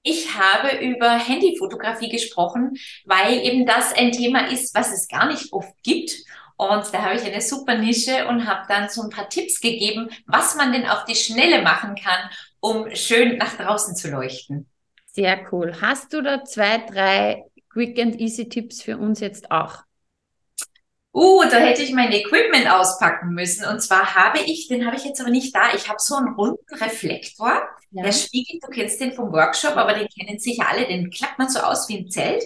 Ich 0.03 0.37
habe 0.37 0.85
über 0.85 1.17
Handyfotografie 1.17 2.09
gesprochen, 2.09 2.77
weil 3.05 3.39
eben 3.43 3.65
das 3.65 3.93
ein 3.93 4.11
Thema 4.11 4.51
ist, 4.51 4.75
was 4.75 4.91
es 4.91 5.07
gar 5.07 5.27
nicht 5.27 5.51
oft 5.51 5.73
gibt. 5.83 6.11
Und 6.57 6.93
da 6.93 7.01
habe 7.01 7.15
ich 7.15 7.23
eine 7.23 7.41
super 7.41 7.75
Nische 7.75 8.27
und 8.27 8.47
habe 8.47 8.65
dann 8.67 8.87
so 8.87 9.01
ein 9.01 9.09
paar 9.09 9.29
Tipps 9.29 9.59
gegeben, 9.59 10.09
was 10.25 10.55
man 10.55 10.71
denn 10.71 10.85
auf 10.85 11.05
die 11.05 11.15
Schnelle 11.15 11.61
machen 11.63 11.95
kann, 11.95 12.29
um 12.59 12.93
schön 12.95 13.37
nach 13.37 13.57
draußen 13.57 13.95
zu 13.95 14.09
leuchten. 14.09 14.69
Sehr 15.07 15.51
cool. 15.51 15.75
Hast 15.81 16.13
du 16.13 16.21
da 16.21 16.43
zwei, 16.43 16.77
drei 16.77 17.45
Quick 17.69 17.99
and 17.99 18.19
Easy 18.19 18.47
Tipps 18.47 18.81
für 18.81 18.97
uns 18.97 19.19
jetzt 19.19 19.49
auch? 19.49 19.84
Uh, 21.15 21.45
da 21.49 21.59
hätte 21.59 21.81
ich 21.81 21.93
mein 21.93 22.11
Equipment 22.11 22.69
auspacken 22.69 23.29
müssen. 23.29 23.65
Und 23.65 23.79
zwar 23.79 24.15
habe 24.15 24.39
ich, 24.39 24.67
den 24.67 24.85
habe 24.85 24.97
ich 24.97 25.05
jetzt 25.05 25.21
aber 25.21 25.29
nicht 25.29 25.55
da. 25.55 25.73
Ich 25.73 25.87
habe 25.87 25.97
so 25.97 26.15
einen 26.15 26.35
runden 26.35 26.75
Reflektor, 26.75 27.53
ja. 27.91 28.03
der 28.03 28.11
spiegelt, 28.11 28.61
du 28.61 28.67
kennst 28.67 28.99
den 28.99 29.13
vom 29.13 29.31
Workshop, 29.31 29.77
aber 29.77 29.93
den 29.93 30.09
kennen 30.09 30.39
sicher 30.39 30.67
alle, 30.69 30.85
den 30.85 31.09
klappt 31.09 31.39
man 31.39 31.47
so 31.47 31.59
aus 31.59 31.87
wie 31.87 31.99
ein 31.99 32.09
Zelt. 32.09 32.43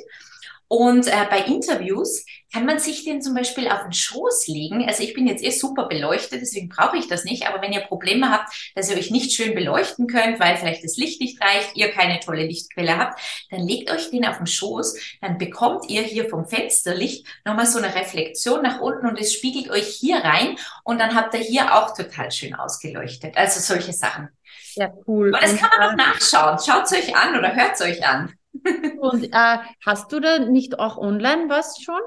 Und 0.70 1.08
äh, 1.08 1.26
bei 1.32 1.40
Interviews 1.40 2.24
kann 2.54 2.64
man 2.64 2.78
sich 2.78 3.04
den 3.04 3.24
zum 3.24 3.34
Beispiel 3.34 3.68
auf 3.68 3.82
den 3.82 3.92
Schoß 3.92 4.48
legen. 4.48 4.88
Also 4.88 5.02
ich 5.02 5.16
bin 5.16 5.26
jetzt 5.26 5.44
eh 5.44 5.50
super 5.50 5.88
beleuchtet, 5.88 6.42
deswegen 6.42 6.70
brauche 6.70 6.96
ich 6.96 7.08
das 7.08 7.24
nicht. 7.24 7.48
Aber 7.48 7.60
wenn 7.64 7.74
ihr 7.74 7.82
Probleme 7.82 8.30
habt, 8.30 8.72
dass 8.76 8.90
ihr 8.90 8.96
euch 8.96 9.10
nicht 9.10 9.34
schön 9.34 9.56
beleuchten 9.56 10.06
könnt, 10.06 10.40
weil 10.40 10.58
vielleicht 10.58 10.84
das 10.84 10.96
Licht 10.96 11.22
nicht 11.22 11.42
reicht, 11.42 11.76
ihr 11.76 11.90
keine 11.90 12.20
tolle 12.20 12.46
Lichtquelle 12.46 13.00
habt, 13.00 13.20
dann 13.50 13.62
legt 13.62 13.92
euch 13.92 14.12
den 14.12 14.26
auf 14.28 14.38
den 14.38 14.46
Schoß. 14.46 15.18
Dann 15.22 15.40
bekommt 15.40 15.90
ihr 15.90 16.04
hier 16.04 16.30
vom 16.30 16.46
Fensterlicht 16.46 17.26
nochmal 17.46 17.66
so 17.66 17.80
eine 17.80 17.96
Reflexion 17.96 18.62
nach 18.62 18.80
unten 18.80 19.08
und 19.08 19.20
es 19.20 19.34
spiegelt 19.34 19.72
euch 19.72 19.88
hier 19.88 20.18
rein. 20.18 20.56
Und 20.84 21.00
dann 21.00 21.16
habt 21.16 21.34
ihr 21.34 21.40
hier 21.40 21.76
auch 21.76 21.96
total 21.96 22.32
schön 22.32 22.54
ausgeleuchtet. 22.54 23.36
Also 23.38 23.60
solche 23.60 23.94
Sachen. 23.94 24.30
Ja, 24.76 24.94
cool. 25.08 25.34
Aber 25.34 25.44
das 25.44 25.58
kann 25.58 25.70
man 25.80 25.98
noch 25.98 26.06
nachschauen. 26.06 26.60
Schaut 26.64 26.86
es 26.86 26.94
euch 26.94 27.16
an 27.16 27.36
oder 27.36 27.56
hört 27.56 27.74
es 27.74 27.82
euch 27.82 28.08
an. 28.08 28.34
Und 29.00 29.26
äh, 29.26 29.58
hast 29.86 30.12
du 30.12 30.20
da 30.20 30.40
nicht 30.40 30.80
auch 30.80 30.98
online 30.98 31.50
was 31.50 31.82
schon? 31.82 32.02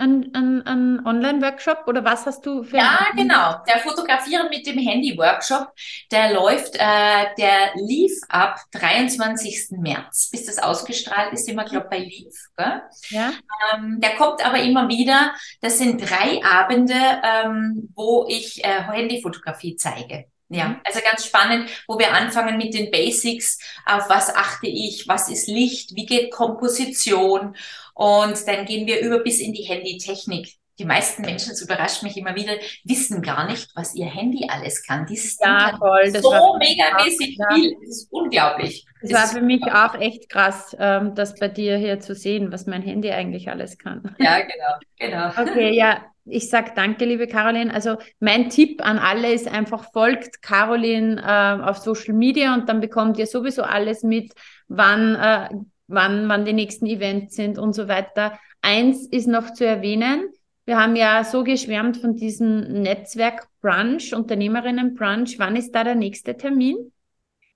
Ein, 0.00 0.30
ein, 0.32 0.64
ein 0.64 1.04
Online-Workshop 1.04 1.88
oder 1.88 2.04
was 2.04 2.24
hast 2.24 2.46
du 2.46 2.62
für? 2.62 2.76
Ja, 2.76 3.08
genau. 3.16 3.56
Der 3.66 3.80
Fotografieren 3.80 4.48
mit 4.48 4.64
dem 4.64 4.78
Handy-Workshop, 4.78 5.72
der 6.12 6.34
läuft, 6.34 6.76
äh, 6.76 7.34
der 7.36 7.72
lief 7.74 8.12
ab 8.28 8.60
23. 8.70 9.70
März, 9.70 10.30
bis 10.30 10.46
das 10.46 10.60
ausgestrahlt 10.60 11.32
ist, 11.32 11.48
immer, 11.48 11.64
glaube 11.64 11.88
bei 11.90 11.98
Lief. 11.98 12.32
Gell? 12.56 12.82
Ja. 13.08 13.32
Ähm, 13.74 13.98
der 14.00 14.14
kommt 14.14 14.46
aber 14.46 14.60
immer 14.60 14.88
wieder. 14.88 15.34
Das 15.62 15.78
sind 15.78 16.00
drei 16.00 16.44
Abende, 16.44 16.94
ähm, 16.94 17.88
wo 17.96 18.24
ich 18.28 18.64
äh, 18.64 18.84
Handyfotografie 18.84 19.74
zeige. 19.74 20.26
Ja, 20.50 20.68
mhm. 20.68 20.80
also 20.84 21.00
ganz 21.04 21.26
spannend, 21.26 21.68
wo 21.86 21.98
wir 21.98 22.12
anfangen 22.12 22.56
mit 22.56 22.72
den 22.72 22.90
Basics, 22.90 23.58
auf 23.84 24.08
was 24.08 24.34
achte 24.34 24.66
ich, 24.66 25.06
was 25.06 25.28
ist 25.28 25.46
Licht, 25.46 25.94
wie 25.94 26.06
geht 26.06 26.30
Komposition 26.30 27.54
und 27.94 28.48
dann 28.48 28.64
gehen 28.64 28.86
wir 28.86 29.00
über 29.00 29.18
bis 29.18 29.40
in 29.40 29.52
die 29.52 29.64
Handytechnik. 29.64 30.54
Die 30.78 30.84
meisten 30.84 31.22
Menschen, 31.22 31.50
das 31.50 31.60
überrascht 31.60 32.04
mich 32.04 32.16
immer 32.16 32.36
wieder, 32.36 32.52
wissen 32.84 33.20
gar 33.20 33.48
nicht, 33.50 33.68
was 33.74 33.96
ihr 33.96 34.06
Handy 34.06 34.46
alles 34.48 34.86
kann. 34.86 35.06
Dieses 35.06 35.36
ja, 35.40 35.70
Ding 35.70 35.78
voll, 35.78 36.12
das 36.12 36.22
so 36.22 36.56
megamäßig 36.56 37.36
ja. 37.36 37.52
viel. 37.52 37.74
Das 37.80 37.88
ist 37.88 38.12
unglaublich. 38.12 38.86
Das, 39.02 39.10
das 39.10 39.20
war 39.20 39.40
für 39.40 39.44
mich 39.44 39.64
auch 39.64 39.94
echt 39.94 40.28
krass, 40.28 40.76
ähm, 40.78 41.16
das 41.16 41.34
bei 41.34 41.48
dir 41.48 41.76
hier 41.78 41.98
zu 41.98 42.14
sehen, 42.14 42.52
was 42.52 42.66
mein 42.66 42.82
Handy 42.82 43.10
eigentlich 43.10 43.50
alles 43.50 43.76
kann. 43.76 44.14
Ja, 44.20 44.38
genau, 44.38 45.32
genau. 45.32 45.50
Okay, 45.50 45.74
ja, 45.74 46.04
ich 46.30 46.50
sage 46.50 46.72
danke, 46.74 47.04
liebe 47.04 47.26
Caroline. 47.26 47.72
Also 47.72 47.96
mein 48.20 48.50
Tipp 48.50 48.84
an 48.84 48.98
alle 48.98 49.32
ist 49.32 49.48
einfach, 49.48 49.90
folgt 49.92 50.42
Caroline 50.42 51.20
äh, 51.22 51.62
auf 51.62 51.78
Social 51.78 52.14
Media 52.14 52.54
und 52.54 52.68
dann 52.68 52.80
bekommt 52.80 53.18
ihr 53.18 53.26
sowieso 53.26 53.62
alles 53.62 54.02
mit, 54.02 54.32
wann, 54.68 55.14
äh, 55.14 55.48
wann, 55.86 56.28
wann 56.28 56.44
die 56.44 56.52
nächsten 56.52 56.86
Events 56.86 57.36
sind 57.36 57.58
und 57.58 57.72
so 57.72 57.88
weiter. 57.88 58.38
Eins 58.62 59.06
ist 59.06 59.28
noch 59.28 59.52
zu 59.52 59.66
erwähnen. 59.66 60.28
Wir 60.64 60.78
haben 60.78 60.96
ja 60.96 61.24
so 61.24 61.44
geschwärmt 61.44 61.96
von 61.96 62.14
diesem 62.14 62.82
Netzwerk 62.82 63.48
Brunch, 63.62 64.14
Unternehmerinnen 64.14 64.94
Brunch. 64.94 65.38
Wann 65.38 65.56
ist 65.56 65.74
da 65.74 65.84
der 65.84 65.94
nächste 65.94 66.36
Termin? 66.36 66.92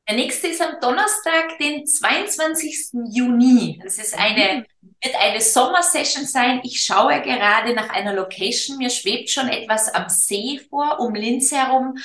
Der 0.09 0.17
nächste 0.17 0.49
ist 0.49 0.61
am 0.61 0.81
Donnerstag, 0.81 1.59
den 1.61 1.87
22. 1.87 2.93
Juni. 3.13 3.81
Das 3.83 3.99
ist 3.99 4.19
eine, 4.19 4.67
wird 4.81 5.15
eine 5.21 5.41
Sommersession 5.41 6.25
sein. 6.25 6.61
Ich 6.65 6.83
schaue 6.83 7.23
gerade 7.23 7.73
nach 7.73 7.89
einer 7.91 8.13
Location. 8.13 8.79
Mir 8.79 8.91
schwebt 8.91 9.31
schon 9.31 9.49
etwas 9.49 9.95
am 9.95 10.09
See 10.09 10.61
vor, 10.69 10.99
um 10.99 11.15
Linz 11.15 11.53
herum. 11.53 11.97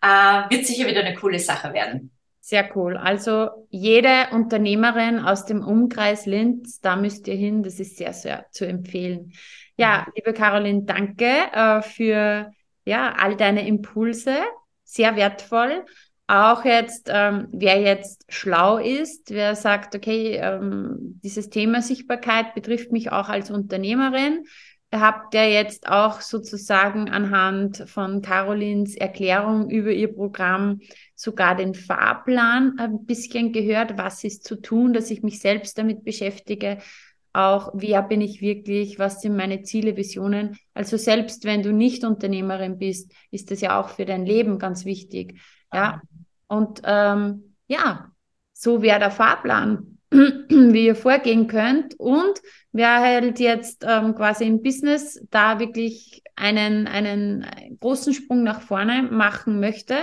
Äh, 0.00 0.50
wird 0.50 0.66
sicher 0.66 0.86
wieder 0.86 1.00
eine 1.00 1.14
coole 1.14 1.38
Sache 1.38 1.74
werden. 1.74 2.10
Sehr 2.40 2.74
cool. 2.74 2.96
Also 2.96 3.50
jede 3.68 4.28
Unternehmerin 4.32 5.20
aus 5.20 5.44
dem 5.44 5.62
Umkreis 5.62 6.24
Linz, 6.24 6.80
da 6.80 6.96
müsst 6.96 7.28
ihr 7.28 7.36
hin. 7.36 7.62
Das 7.62 7.78
ist 7.78 7.98
sehr, 7.98 8.14
sehr 8.14 8.46
zu 8.50 8.66
empfehlen. 8.66 9.32
Ja, 9.76 10.06
liebe 10.16 10.32
Caroline, 10.32 10.84
danke 10.84 11.30
äh, 11.52 11.82
für 11.82 12.50
ja, 12.84 13.14
all 13.16 13.36
deine 13.36 13.68
Impulse. 13.68 14.38
Sehr 14.84 15.16
wertvoll 15.16 15.84
auch 16.32 16.64
jetzt, 16.64 17.10
ähm, 17.12 17.48
wer 17.52 17.78
jetzt 17.78 18.24
schlau 18.28 18.78
ist, 18.78 19.30
wer 19.30 19.54
sagt, 19.54 19.94
okay, 19.94 20.38
ähm, 20.40 21.20
dieses 21.22 21.50
Thema 21.50 21.82
Sichtbarkeit 21.82 22.54
betrifft 22.54 22.90
mich 22.90 23.12
auch 23.12 23.28
als 23.28 23.50
Unternehmerin, 23.50 24.44
habt 24.90 25.34
ihr 25.34 25.50
jetzt 25.50 25.88
auch 25.88 26.22
sozusagen 26.22 27.10
anhand 27.10 27.84
von 27.86 28.22
Carolins 28.22 28.96
Erklärung 28.96 29.68
über 29.68 29.90
ihr 29.90 30.10
Programm 30.10 30.80
sogar 31.14 31.54
den 31.54 31.74
Fahrplan 31.74 32.78
ein 32.78 33.04
bisschen 33.04 33.52
gehört, 33.52 33.98
was 33.98 34.24
ist 34.24 34.44
zu 34.44 34.56
tun, 34.56 34.94
dass 34.94 35.10
ich 35.10 35.22
mich 35.22 35.38
selbst 35.38 35.76
damit 35.76 36.02
beschäftige, 36.02 36.78
auch 37.34 37.72
wer 37.74 38.02
bin 38.02 38.22
ich 38.22 38.40
wirklich, 38.40 38.98
was 38.98 39.20
sind 39.20 39.36
meine 39.36 39.62
Ziele, 39.62 39.96
Visionen. 39.96 40.58
Also 40.74 40.96
selbst 40.96 41.44
wenn 41.44 41.62
du 41.62 41.72
nicht 41.72 42.04
Unternehmerin 42.04 42.78
bist, 42.78 43.12
ist 43.30 43.50
das 43.50 43.60
ja 43.60 43.80
auch 43.80 43.88
für 43.90 44.04
dein 44.04 44.26
Leben 44.26 44.58
ganz 44.58 44.84
wichtig. 44.84 45.38
Ja, 45.72 46.02
und 46.52 46.82
ähm, 46.84 47.56
ja, 47.66 48.10
so 48.52 48.82
wäre 48.82 48.98
der 48.98 49.10
Fahrplan, 49.10 49.98
wie 50.10 50.84
ihr 50.84 50.94
vorgehen 50.94 51.46
könnt. 51.46 51.98
Und 51.98 52.42
wer 52.72 53.00
halt 53.00 53.40
jetzt 53.40 53.86
ähm, 53.88 54.14
quasi 54.14 54.44
im 54.44 54.62
Business 54.62 55.18
da 55.30 55.58
wirklich 55.58 56.22
einen, 56.36 56.86
einen 56.86 57.78
großen 57.80 58.12
Sprung 58.12 58.42
nach 58.42 58.60
vorne 58.60 59.02
machen 59.02 59.60
möchte, 59.60 59.96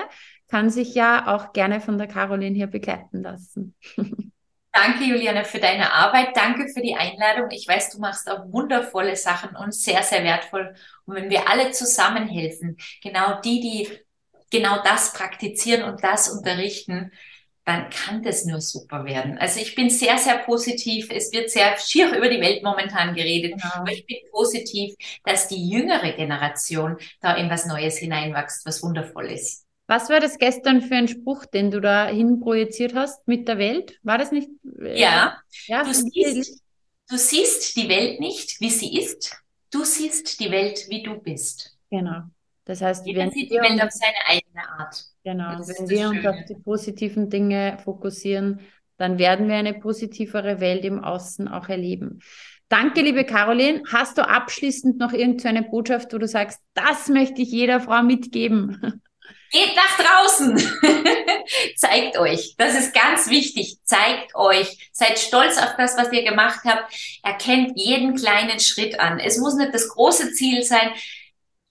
kann 0.48 0.72
sich 0.72 0.96
ja 0.96 1.28
auch 1.28 1.54
gerne 1.54 1.82
von 1.82 2.00
der 2.00 2.08
Caroline 2.08 2.56
hier 2.56 2.66
begleiten 2.66 3.22
lassen. 3.22 3.76
Danke, 4.72 5.04
Juliane, 5.04 5.46
für 5.46 5.60
deine 5.60 5.94
Arbeit. 5.94 6.36
Danke 6.36 6.68
für 6.74 6.82
die 6.82 6.96
Einladung. 6.96 7.52
Ich 7.52 7.68
weiß, 7.68 7.92
du 7.92 8.00
machst 8.00 8.30
auch 8.30 8.52
wundervolle 8.52 9.16
Sachen 9.16 9.56
und 9.56 9.74
sehr, 9.74 10.02
sehr 10.02 10.24
wertvoll. 10.24 10.74
Und 11.06 11.16
wenn 11.16 11.30
wir 11.30 11.48
alle 11.48 11.70
zusammenhelfen, 11.72 12.78
genau 13.04 13.40
die, 13.42 13.60
die 13.60 14.09
genau 14.50 14.82
das 14.84 15.14
praktizieren 15.14 15.84
und 15.84 16.04
das 16.04 16.30
unterrichten, 16.30 17.12
dann 17.66 17.90
kann 17.92 18.24
das 18.24 18.46
nur 18.46 18.62
super 18.62 19.06
werden. 19.06 19.38
Also 19.38 19.60
ich 19.60 19.76
bin 19.76 19.92
sehr, 19.92 20.18
sehr 20.18 20.40
positiv. 20.40 21.10
Es 21.12 21.32
wird 21.32 21.52
sehr 21.52 21.78
schier 21.78 22.12
über 22.18 22.28
die 22.28 22.42
Welt 22.42 22.64
momentan 22.64 23.14
geredet, 23.14 23.54
genau. 23.62 23.76
aber 23.76 23.92
ich 23.92 24.06
bin 24.08 24.18
positiv, 24.32 24.96
dass 25.24 25.48
die 25.48 25.70
jüngere 25.70 26.14
Generation 26.14 26.98
da 27.22 27.36
in 27.36 27.50
was 27.50 27.68
Neues 27.68 27.98
hineinwächst, 27.98 28.66
was 28.66 28.82
wundervoll 28.82 29.32
ist. 29.32 29.66
Was 29.86 30.10
war 30.10 30.20
das 30.20 30.38
gestern 30.38 30.82
für 30.82 30.96
ein 30.96 31.08
Spruch, 31.08 31.46
den 31.46 31.72
du 31.72 31.82
da 31.82 32.08
hin 32.08 32.40
projiziert 32.40 32.94
hast 32.94 33.28
mit 33.28 33.48
der 33.48 33.58
Welt? 33.58 34.00
War 34.04 34.18
das 34.18 34.32
nicht? 34.32 34.50
Äh, 34.82 35.00
ja, 35.00 35.38
ja 35.66 35.84
du, 35.84 35.94
siehst, 35.94 36.62
du 37.10 37.18
siehst 37.18 37.76
die 37.76 37.90
Welt 37.90 38.20
nicht, 38.20 38.62
wie 38.62 38.70
sie 38.70 38.98
ist. 38.98 39.36
Du 39.72 39.84
siehst 39.84 40.40
die 40.40 40.50
Welt, 40.52 40.86
wie 40.90 41.04
du 41.04 41.16
bist. 41.20 41.78
Genau. 41.92 42.22
Das 42.70 42.84
heißt, 42.84 43.08
Jeder 43.08 43.22
wenn 43.22 43.32
sieht 43.32 43.50
die 43.50 43.56
Welt 43.56 43.82
auf 43.82 43.90
seine 43.90 44.14
eigene 44.28 44.70
Art. 44.78 45.04
Genau, 45.24 45.58
wenn 45.58 45.90
wir 45.90 46.10
uns 46.10 46.24
auf 46.24 46.46
die 46.48 46.54
positiven 46.54 47.28
Dinge 47.28 47.80
fokussieren, 47.84 48.60
dann 48.98 49.18
werden 49.18 49.48
wir 49.48 49.56
eine 49.56 49.74
positivere 49.74 50.60
Welt 50.60 50.86
im 50.86 51.04
Außen 51.04 51.48
auch 51.48 51.68
erleben. 51.68 52.20
Danke, 52.68 53.02
liebe 53.02 53.26
Caroline. 53.26 53.82
Hast 53.92 54.20
du 54.20 54.28
abschließend 54.28 55.00
noch 55.00 55.14
irgendeine 55.14 55.64
Botschaft, 55.64 56.14
wo 56.14 56.20
du 56.20 56.28
sagst, 56.28 56.60
das 56.76 57.08
möchte 57.08 57.42
ich 57.42 57.50
jeder 57.50 57.80
Frau 57.80 58.04
mitgeben? 58.04 59.02
Geht 59.52 59.76
nach 59.76 59.98
draußen. 59.98 60.58
Zeigt 61.76 62.20
euch. 62.20 62.54
Das 62.60 62.78
ist 62.78 62.94
ganz 62.94 63.32
wichtig. 63.32 63.78
Zeigt 63.84 64.36
euch. 64.36 64.92
Seid 64.92 65.18
stolz 65.18 65.58
auf 65.58 65.76
das, 65.76 65.98
was 65.98 66.12
ihr 66.12 66.24
gemacht 66.24 66.60
habt. 66.66 66.94
Erkennt 67.24 67.72
jeden 67.74 68.16
kleinen 68.16 68.60
Schritt 68.60 69.00
an. 69.00 69.20
Es 69.20 69.40
muss 69.40 69.56
nicht 69.56 69.74
das 69.74 69.90
große 69.90 70.34
Ziel 70.34 70.62
sein. 70.62 70.92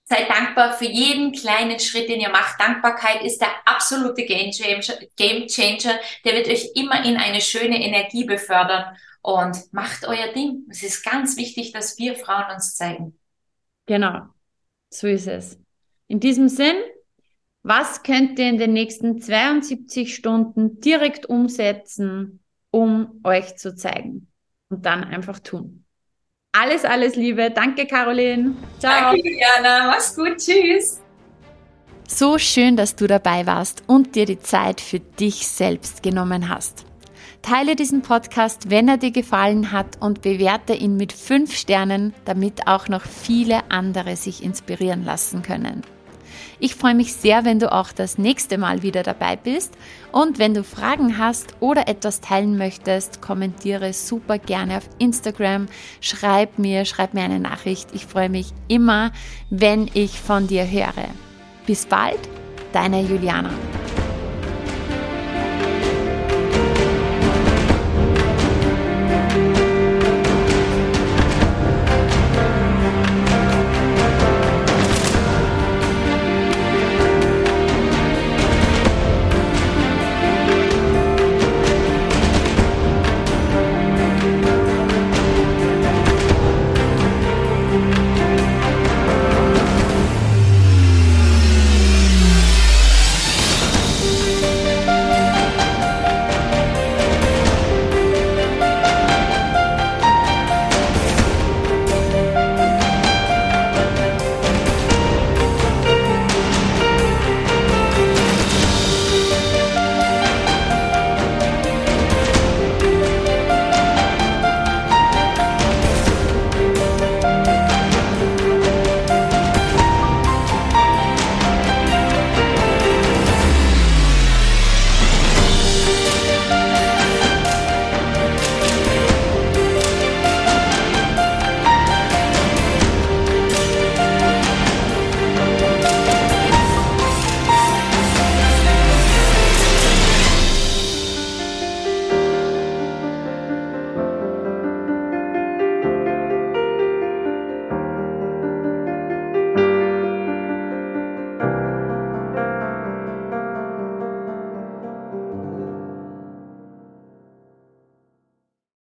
Seid 0.09 0.27
dankbar 0.27 0.73
für 0.73 0.85
jeden 0.85 1.33
kleinen 1.33 1.79
Schritt, 1.79 2.09
den 2.09 2.19
ihr 2.19 2.31
macht. 2.31 2.59
Dankbarkeit 2.59 3.23
ist 3.23 3.39
der 3.39 3.51
absolute 3.65 4.25
Game 4.25 4.51
Changer. 4.51 5.99
Der 6.25 6.33
wird 6.33 6.47
euch 6.47 6.71
immer 6.73 7.05
in 7.05 7.15
eine 7.15 7.41
schöne 7.41 7.79
Energie 7.79 8.23
befördern 8.23 8.97
und 9.21 9.71
macht 9.71 10.07
euer 10.07 10.33
Ding. 10.33 10.65
Es 10.69 10.81
ist 10.81 11.03
ganz 11.03 11.37
wichtig, 11.37 11.73
dass 11.73 11.99
wir 11.99 12.15
Frauen 12.15 12.55
uns 12.55 12.75
zeigen. 12.75 13.19
Genau. 13.85 14.21
So 14.89 15.05
ist 15.07 15.27
es. 15.27 15.59
In 16.07 16.19
diesem 16.19 16.49
Sinn, 16.49 16.77
was 17.61 18.01
könnt 18.01 18.39
ihr 18.39 18.49
in 18.49 18.57
den 18.57 18.73
nächsten 18.73 19.21
72 19.21 20.15
Stunden 20.15 20.79
direkt 20.79 21.27
umsetzen, 21.27 22.43
um 22.71 23.21
euch 23.23 23.57
zu 23.57 23.75
zeigen? 23.75 24.31
Und 24.69 24.85
dann 24.85 25.03
einfach 25.03 25.39
tun. 25.39 25.85
Alles, 26.51 26.83
alles 26.83 27.15
Liebe. 27.15 27.51
Danke, 27.51 27.85
Caroline. 27.85 28.55
Ciao. 28.79 29.11
Danke, 29.11 29.17
Juliana. 29.17 29.87
Mach's 29.87 30.15
gut. 30.15 30.37
Tschüss. 30.37 30.99
So 32.07 32.39
schön, 32.39 32.75
dass 32.75 32.95
du 32.95 33.05
dabei 33.05 33.45
warst 33.45 33.83
und 33.85 34.15
dir 34.15 34.25
die 34.25 34.39
Zeit 34.39 34.81
für 34.81 34.99
dich 34.99 35.47
selbst 35.47 36.01
genommen 36.01 36.49
hast. 36.49 36.85
Teile 37.43 37.75
diesen 37.75 38.01
Podcast, 38.01 38.71
wenn 38.71 38.87
er 38.87 38.97
dir 38.97 39.11
gefallen 39.11 39.71
hat 39.71 40.01
und 40.01 40.23
bewerte 40.23 40.73
ihn 40.73 40.97
mit 40.97 41.13
fünf 41.13 41.55
Sternen, 41.55 42.13
damit 42.25 42.67
auch 42.67 42.87
noch 42.87 43.03
viele 43.03 43.69
andere 43.69 44.15
sich 44.15 44.43
inspirieren 44.43 45.05
lassen 45.05 45.43
können. 45.43 45.83
Ich 46.59 46.75
freue 46.75 46.95
mich 46.95 47.13
sehr, 47.13 47.45
wenn 47.45 47.59
du 47.59 47.71
auch 47.71 47.91
das 47.91 48.17
nächste 48.17 48.57
Mal 48.57 48.83
wieder 48.83 49.03
dabei 49.03 49.35
bist. 49.35 49.73
Und 50.11 50.39
wenn 50.39 50.53
du 50.53 50.63
Fragen 50.63 51.17
hast 51.17 51.55
oder 51.59 51.87
etwas 51.87 52.21
teilen 52.21 52.57
möchtest, 52.57 53.21
kommentiere 53.21 53.93
super 53.93 54.37
gerne 54.37 54.77
auf 54.77 54.89
Instagram. 54.97 55.67
Schreib 56.01 56.59
mir, 56.59 56.85
schreib 56.85 57.13
mir 57.13 57.23
eine 57.23 57.39
Nachricht. 57.39 57.89
Ich 57.93 58.05
freue 58.05 58.29
mich 58.29 58.53
immer, 58.67 59.11
wenn 59.49 59.89
ich 59.93 60.19
von 60.19 60.47
dir 60.47 60.69
höre. 60.69 61.09
Bis 61.65 61.85
bald, 61.85 62.19
deine 62.73 63.01
Juliana. 63.01 63.51